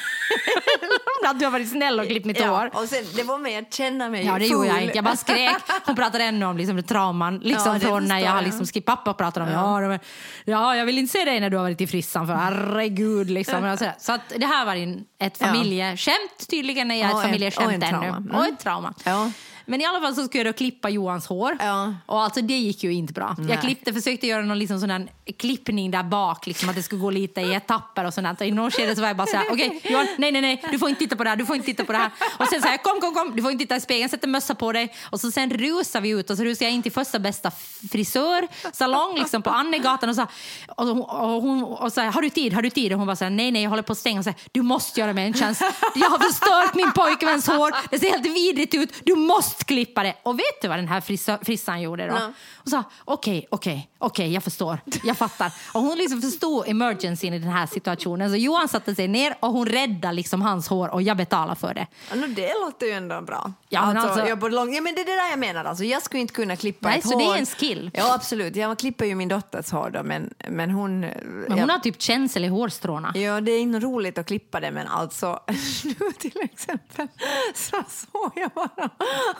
[1.26, 2.70] Att du har varit snäll och klippt mitt ja, hår.
[2.82, 4.96] och sen, det var mig att känna mig Ja, det gjorde jag inte.
[4.96, 5.56] Jag bara skrek.
[5.84, 8.86] Hon pratade ännu om liksom, trauman liksom, Ja, från när jag har liksom, skrivit.
[8.86, 9.92] Pappa pratade om ja.
[9.92, 9.98] Ja,
[10.44, 13.30] ja, jag vill inte se dig när du har varit i frissan för herregud.
[13.30, 13.64] Liksom.
[13.64, 13.78] Och.
[13.98, 16.48] Så att det här var en, ett familjeskämt.
[16.50, 17.90] Tydligen är jag Ja, ett och familjeskämt en ännu.
[17.90, 18.16] trauma.
[18.16, 18.34] Mm.
[18.34, 18.94] Och ett trauma.
[19.04, 19.30] Ja.
[19.68, 21.56] Men i alla fall så skulle jag då klippa Johans hår.
[21.60, 21.94] Ja.
[22.06, 23.34] Och alltså det gick ju inte bra.
[23.38, 23.50] Nej.
[23.50, 25.08] Jag klippte, försökte göra någon liksom sån där
[25.38, 28.40] klippning där bak, liksom, att det skulle gå lite i etapper och sånt.
[28.40, 30.64] Och i någon skede så var jag bara så här, okej Johan, nej, nej, nej,
[30.70, 32.10] du får inte titta på det här, du får inte titta på det här.
[32.38, 34.30] Och sen så här, kom, kom, kom, du får inte titta i spegeln, sätt en
[34.30, 34.94] mössa på dig.
[35.10, 37.50] Och så sen rusar vi ut och så rusar jag in till första bästa
[37.92, 40.26] frisörsalong liksom på Annegatan och så,
[40.68, 42.92] och, hon- och hon och så här, har du tid, har du tid?
[42.92, 44.18] Och hon bara så här, nej, nej, jag håller på att stänga.
[44.18, 45.62] Och så här, du måste göra mig en tjänst.
[45.94, 50.14] Jag har förstört min pojkväns hår, det ser helt vidrigt ut, du måste klippa det.
[50.22, 52.14] Och vet du vad den här frissa, frissan gjorde då?
[52.14, 52.32] Nej.
[52.54, 55.52] Och sa okej, okej, okej, jag förstår, jag fattar.
[55.72, 58.30] Och hon liksom förstod emergencyn i den här situationen.
[58.30, 61.74] Så Johan satte sig ner och hon räddade liksom hans hår och jag betalade för
[61.74, 61.86] det.
[62.10, 63.52] Ja, no, det låter ju ändå bra.
[63.68, 64.74] Ja, men alltså, alltså- jag lång...
[64.74, 65.64] ja, men det är det där jag menar.
[65.64, 67.20] Alltså, jag skulle inte kunna klippa Nej, ett så hår.
[67.20, 67.90] det är en skill.
[67.94, 68.56] Ja, absolut.
[68.56, 71.00] Jag klipper ju min dotters hår då, men, men hon...
[71.00, 73.12] Men jag, hon har typ känsel i hårstråna.
[73.14, 75.40] Ja, det är inte roligt att klippa det, men alltså
[75.84, 77.08] nu till exempel
[77.54, 78.90] så såg jag bara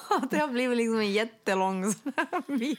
[0.30, 1.94] det har blivit liksom en jättelång
[2.46, 2.78] bit.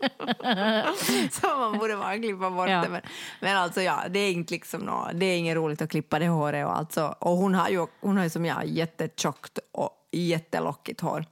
[1.32, 2.82] så man borde bara klippa bort Ja.
[2.82, 2.88] det.
[2.88, 3.00] Men,
[3.40, 6.28] men alltså ja, det är inte liksom nå, det är inget roligt att klippa det
[6.28, 11.00] håret och alltså, och hon har ju, hon har ju som jag jättetjockt och jättelockigt
[11.00, 11.24] hår.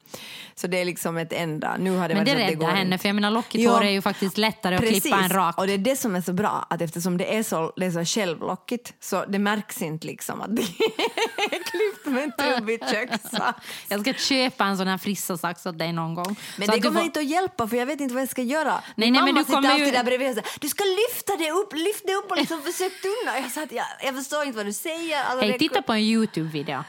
[0.54, 3.14] Så det är liksom ett enda, nu har det Men det räddar henne, för jag
[3.14, 3.70] menar lockigt Ja.
[3.70, 5.58] hår är ju faktiskt lättare att klippa än rakt.
[5.58, 7.90] Och det är det som är så bra, att eftersom det är så, det är
[7.90, 13.58] så självlockigt så det märks inte liksom att det är klippt med en trubbig köksax.
[13.88, 16.36] Jag ska köpa en sån här frissasax åt dig någon gång.
[16.56, 18.42] Men Så det kommer får- inte att hjälpa för jag vet inte vad jag ska
[18.42, 18.72] göra.
[18.72, 20.68] Nej, Min nej, men mamma du sitter kommer ju- alltid där bredvid och säger du
[20.68, 23.38] ska lyfta det upp, lyft det upp och liksom försök tunna.
[23.38, 25.22] Jag sa att jag, jag förstår inte vad du säger.
[25.22, 26.84] Alltså, Hej, det- titta på en Youtube-video.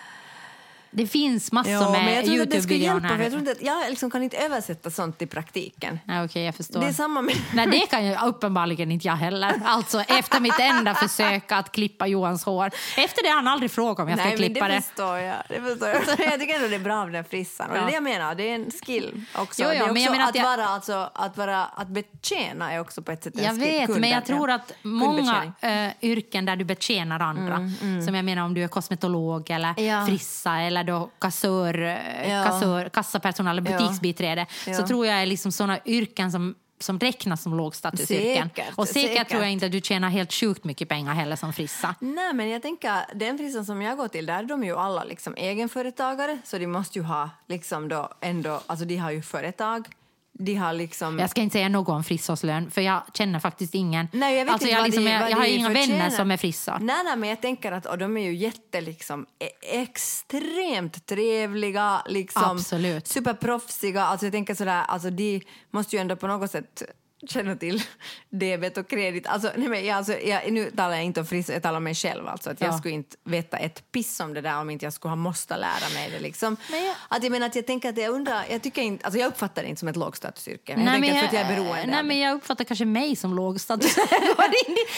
[0.91, 2.93] Det finns massor Ja, men med jag tror inte att det skulle Youtube-videor.
[3.01, 5.99] hjälpa för jag tror inte jag liksom kan inte översätta sånt i praktiken.
[6.05, 6.79] Nej, Okej, jag förstår.
[6.79, 7.35] Det är samma med...
[7.53, 9.61] Nej, det kan ju uppenbarligen inte jag heller.
[9.65, 12.71] Alltså efter mitt enda försök att klippa Johans hår.
[12.97, 14.81] Efter det har han aldrig frågat om jag ska Nej, men klippa det det.
[14.81, 15.35] förstår jag.
[15.49, 16.01] Det förstår jag.
[16.31, 17.67] jag tycker ändå det är bra med den frissan.
[17.67, 17.87] Och det är Ja.
[17.87, 19.63] det jag menar, det är en skill också.
[19.63, 21.65] Jo, jo, det är också men jag menar att, att jag- vara, alltså, att, vara,
[21.65, 23.61] att betjäna är också på ett sätt en Jag skill.
[23.61, 24.25] vet, Kunden, men jag ja.
[24.25, 27.57] tror att många eh, yrken där du betjänar andra,
[28.05, 30.05] som jag menar om du är kosmetolog eller Mm, Ja.
[30.05, 32.43] frissa eller då kassör, eh, Ja.
[32.43, 33.77] kassör, kassapersonal eller Ja.
[33.77, 34.87] butiksbiträde, så Ja.
[34.87, 38.49] tror jag är liksom såna yrken som som räknas som lågstatusyrken.
[38.55, 39.29] Säkert, Och säkert, säkert.
[39.29, 41.95] tror jag inte att du tjänar helt sjukt mycket pengar heller som frissa.
[41.99, 45.03] Nej, men jag tänker, den frissan som jag går till, där är de ju alla
[45.03, 49.87] liksom egenföretagare, så de måste ju ha liksom då ändå, alltså de har ju företag,
[50.33, 51.19] de har liksom...
[51.19, 54.07] Jag ska inte säga något om frissorslön, för jag känner faktiskt ingen.
[54.11, 56.09] Nej, jag vet alltså, inte jag, liksom, de, jag, jag har inga vänner förtjänar.
[56.09, 56.77] som är frissor.
[56.79, 62.01] Nej, nej, men jag tänker att och de är ju jätte, liksom, e- extremt trevliga,
[62.07, 63.07] liksom, Absolut.
[63.07, 64.03] superproffsiga.
[64.03, 66.83] Alltså jag tänker sådär, alltså de måste ju ändå på något sätt
[67.27, 67.83] känna till
[68.29, 69.27] debet och kredit.
[69.27, 71.83] Alltså, nej, men jag, alltså, jag, nu talar jag inte om frisör, jag talar om
[71.83, 72.27] mig själv.
[72.27, 72.77] Alltså, att jag Ja.
[72.77, 75.89] skulle inte veta ett piss om det där om inte jag skulle ha måste lära
[75.93, 76.19] mig det.
[76.19, 76.57] Liksom.
[76.71, 79.27] Jag- Att jag, menar, att jag tänker att jag undrar, jag, tycker inte, alltså, jag
[79.27, 80.75] uppfattar det inte som ett lågstatusyrke.
[80.75, 82.63] Men Nej, jag men att jag, att jag är beroende nej, av men jag uppfattar
[82.63, 83.97] kanske mig som lågstatus.
[83.97, 84.07] Nej,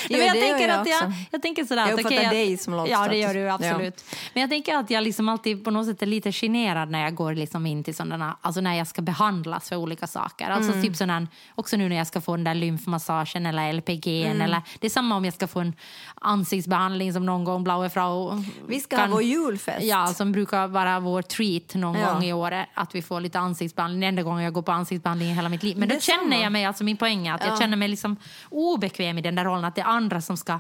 [0.09, 1.11] men jag, tänker jag att jag, också.
[1.31, 3.09] jag tänker sådär Jag att, uppfattar jag- dig som Ja, lågstatus.
[3.11, 3.53] det gör du Ja.
[3.53, 4.05] absolut.
[4.33, 7.15] Men jag tänker att jag liksom alltid på något sätt är lite generad när jag
[7.15, 10.49] går liksom in till sådana, alltså när jag ska behandlas för olika saker.
[10.49, 10.83] Alltså Mm.
[10.83, 14.41] typ sådana, också nu när jag ska få den där lymfmassagen eller LPG Mm.
[14.41, 15.73] eller det är samma om jag ska få en
[16.21, 19.83] ansiktsbehandling som någon gång Blaue Frau Vi ska ha vår julfest.
[19.83, 22.13] Ja, som brukar vara vår treat någon Ja.
[22.13, 22.67] gång i året.
[22.73, 24.01] Att vi får lite ansiktsbehandling.
[24.01, 25.77] Den enda gången jag går på ansiktsbehandling i hela mitt liv.
[25.77, 26.17] Men då Detsamma.
[26.21, 27.47] känner jag mig, alltså min poäng är att Ja.
[27.49, 28.15] jag känner mig liksom
[28.49, 29.65] obekväm i den där rollen.
[29.65, 30.59] Att det är andra som ska,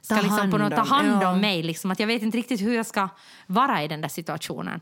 [0.00, 1.34] ska Ta liksom på något, ta hand om, ja.
[1.34, 1.62] mig.
[1.62, 1.90] Liksom.
[1.90, 3.08] Att jag vet inte riktigt hur jag ska
[3.46, 4.80] vara i den där situationen.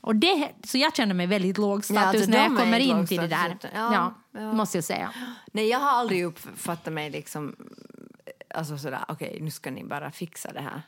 [0.00, 2.08] Och det, så jag känner mig väldigt låg status Mm.
[2.14, 3.56] alltså när jag är kommer in till det där.
[3.74, 4.52] Ja, Ja, ja.
[4.52, 5.12] måste jag säga.
[5.52, 7.56] Nej, jag har aldrig uppfattat mig liksom,
[8.54, 10.82] alltså sådär, okej, nu ska ni bara fixa det här.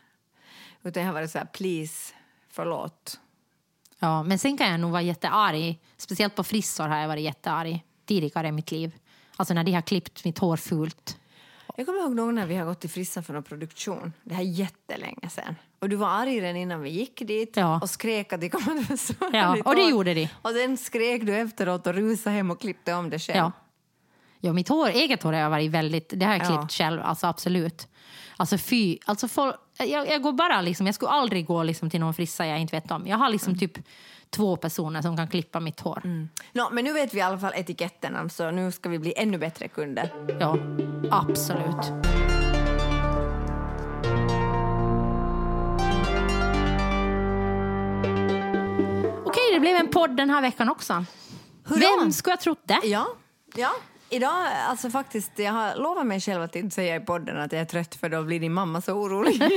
[0.83, 2.15] Utan jag har varit såhär, please,
[2.51, 3.21] förlåt.
[3.99, 5.79] Ja, men sen kan jag nog vara jättearg.
[5.97, 7.85] Speciellt på frissor har jag varit jättearg.
[8.05, 8.93] tidigare i mitt liv.
[9.37, 11.19] Alltså när de har klippt mitt hår fult.
[11.81, 14.13] Jag kommer ihåg någon när vi har gått till frissan för någon produktion.
[14.25, 15.55] Det här är jättelänge sedan.
[15.79, 17.81] Och du var arg redan innan vi gick dit Ja.
[17.83, 20.29] och skrek att de kommer att försvara Ja, och det gjorde de.
[20.43, 23.37] Och sen skrek du efteråt och rusade hem och klippte om det själv.
[23.37, 23.53] Ja.
[24.41, 26.59] Ja, mitt hår, eget hår har jag varit väldigt, det har jag Ja.
[26.59, 27.89] klippt själv, alltså absolut.
[28.37, 32.01] Alltså fy, alltså folk, jag, jag går bara liksom, jag skulle aldrig gå liksom till
[32.01, 33.07] någon frissa jag inte vet om.
[33.07, 33.79] Jag har liksom typ
[34.31, 36.29] två personer som kan klippa mitt hår.
[36.53, 39.39] Nå, men nu vet vi i alla fall etiketterna så nu ska vi bli ännu
[39.39, 40.13] bättre kunder.
[40.41, 40.59] Ja,
[41.11, 41.93] absolut.
[49.25, 51.05] Okej, det blev en podd den här veckan också.
[51.65, 52.81] Vem skulle ha trott det?
[52.83, 53.07] Ja,
[53.55, 53.71] ja.
[54.13, 57.61] Idag, alltså faktiskt, jag har lovat mig själv att inte säga i podden att jag
[57.61, 59.41] är trött för då blir din mamma så orolig.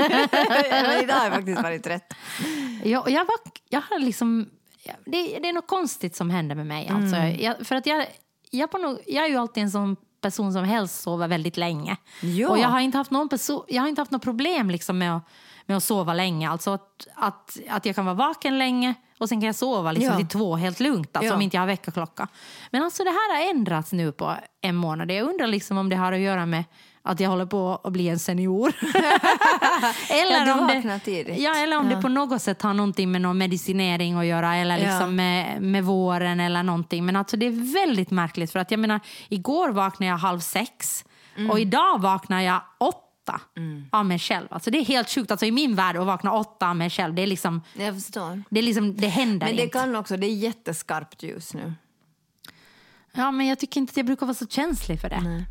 [0.72, 2.14] men idag har jag faktiskt varit trött.
[2.84, 3.38] Jag, jag, var,
[3.70, 4.50] jag har liksom...
[5.06, 6.88] Det, det är något konstigt som händer med mig.
[6.88, 7.16] Alltså.
[7.18, 8.06] Jag, för att jag,
[8.50, 11.98] jag, på något, jag är ju alltid en sån person som helst sover väldigt länge.
[12.22, 12.50] Ja.
[12.50, 15.16] Och jag har inte haft någon perso- jag har inte haft något problem liksom med,
[15.16, 15.24] att,
[15.66, 16.50] med att sova länge.
[16.50, 20.12] Alltså att, att, att jag kan vara vaken länge och sen kan jag sova liksom
[20.12, 20.18] Ja.
[20.18, 21.36] till två helt lugnt, alltså Ja.
[21.36, 22.28] om inte jag har väckarklocka.
[22.72, 25.12] Men alltså det här har ändrats nu på en månad.
[25.12, 26.64] Jag undrar liksom om det har att göra med
[27.06, 28.74] att jag håller på att bli en senior.
[30.10, 31.40] eller Ja, om det, tidigt.
[31.40, 31.96] Ja, eller om Ja.
[31.96, 34.84] det på något sätt har någonting med någon medicinering att göra eller Ja.
[34.86, 37.06] liksom med, med våren eller någonting.
[37.06, 39.00] Men alltså det är väldigt märkligt för att jag menar,
[39.30, 41.52] igår vaknade jag halv sex Mm.
[41.52, 43.42] och idag vaknar jag åtta
[43.92, 44.48] av mig själv.
[44.52, 45.32] Alltså det är helt sjukt.
[45.32, 48.44] Alltså i min värld att vakna åtta av mig själv, det är liksom, Jag förstår.
[48.50, 49.80] det, är liksom, det händer Men det inte.
[49.80, 51.74] kan också, det är jätteskarpt ljus nu.
[53.14, 55.46] Ja, men jag tycker inte att jag brukar vara så känslig för det.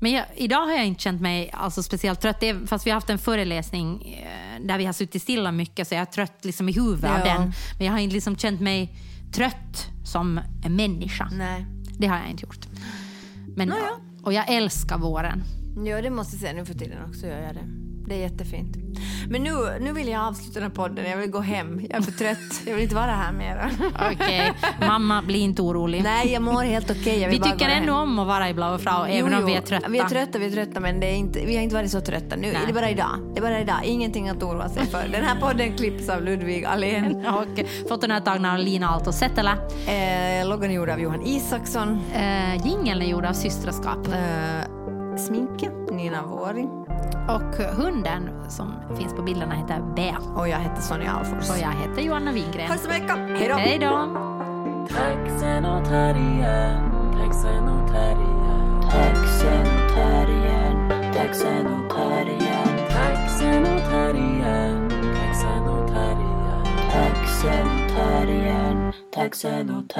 [0.00, 2.42] Men jag, idag har jag inte känt mig alltså, speciellt trött.
[2.42, 5.94] Är, fast vi har haft en föreläsning eh, där vi har suttit stilla mycket så
[5.94, 7.24] jag är trött liksom i huvudet av Ja.
[7.34, 7.52] den.
[7.78, 8.96] Men jag har inte liksom känt mig
[9.32, 11.28] trött som en människa.
[11.32, 11.66] Nej.
[11.98, 12.66] Det har jag inte gjort.
[13.56, 13.72] Men,
[14.22, 15.42] Och jag älskar våren.
[15.86, 17.64] Ja, det måste jag säga nu för tiden också gör jag det.
[18.06, 18.76] Det är jättefint.
[19.28, 19.50] Men nu,
[19.80, 21.10] nu vill jag avsluta den här podden.
[21.10, 21.80] Jag vill gå hem.
[21.90, 22.62] Jag är för trött.
[22.66, 23.70] Jag vill inte vara här mer.
[24.12, 26.02] Okej, mamma bli inte orolig.
[26.02, 27.18] Nej, jag mår helt okej.
[27.18, 27.82] Vill vi tycker gå hem.
[27.82, 29.88] ändå om att vara i Blaue Frau, även Jo, om vi är trötta.
[29.88, 32.00] Vi är trötta, vi är trötta, men det är inte, vi har inte varit så
[32.00, 32.52] trötta nu.
[32.52, 32.60] Nej.
[32.64, 33.32] Det är bara idag.
[33.34, 33.84] Det är bara idag.
[33.84, 35.08] Ingenting att oroa sig för.
[35.08, 37.26] Den här podden klipps av Ludvig Alén.
[37.26, 39.52] Och foton är tagna av Lina Aalto Setälä.
[39.86, 42.00] Eh, loggan är gjord av Johan Isaksson.
[42.14, 44.06] Eh, jingeln är gjord av Systraskap.
[44.06, 46.83] Eh, sminke, Nina Våri.
[47.28, 50.18] Och hunden som finns på bilderna heter Bea.
[50.36, 51.50] Och jag heter Sonja Alfors.
[51.50, 52.66] Och jag heter Johanna Wingren.
[52.68, 53.16] Ha det så mycket.
[53.38, 53.54] Hej då!
[53.54, 54.08] Hej då!
[54.94, 66.64] Taxenotarien, taxenotarien, Taxenotarien, taxenotarien, taxenotarien, taxenotarien.
[66.92, 69.88] taxenotarien, taxenotarien.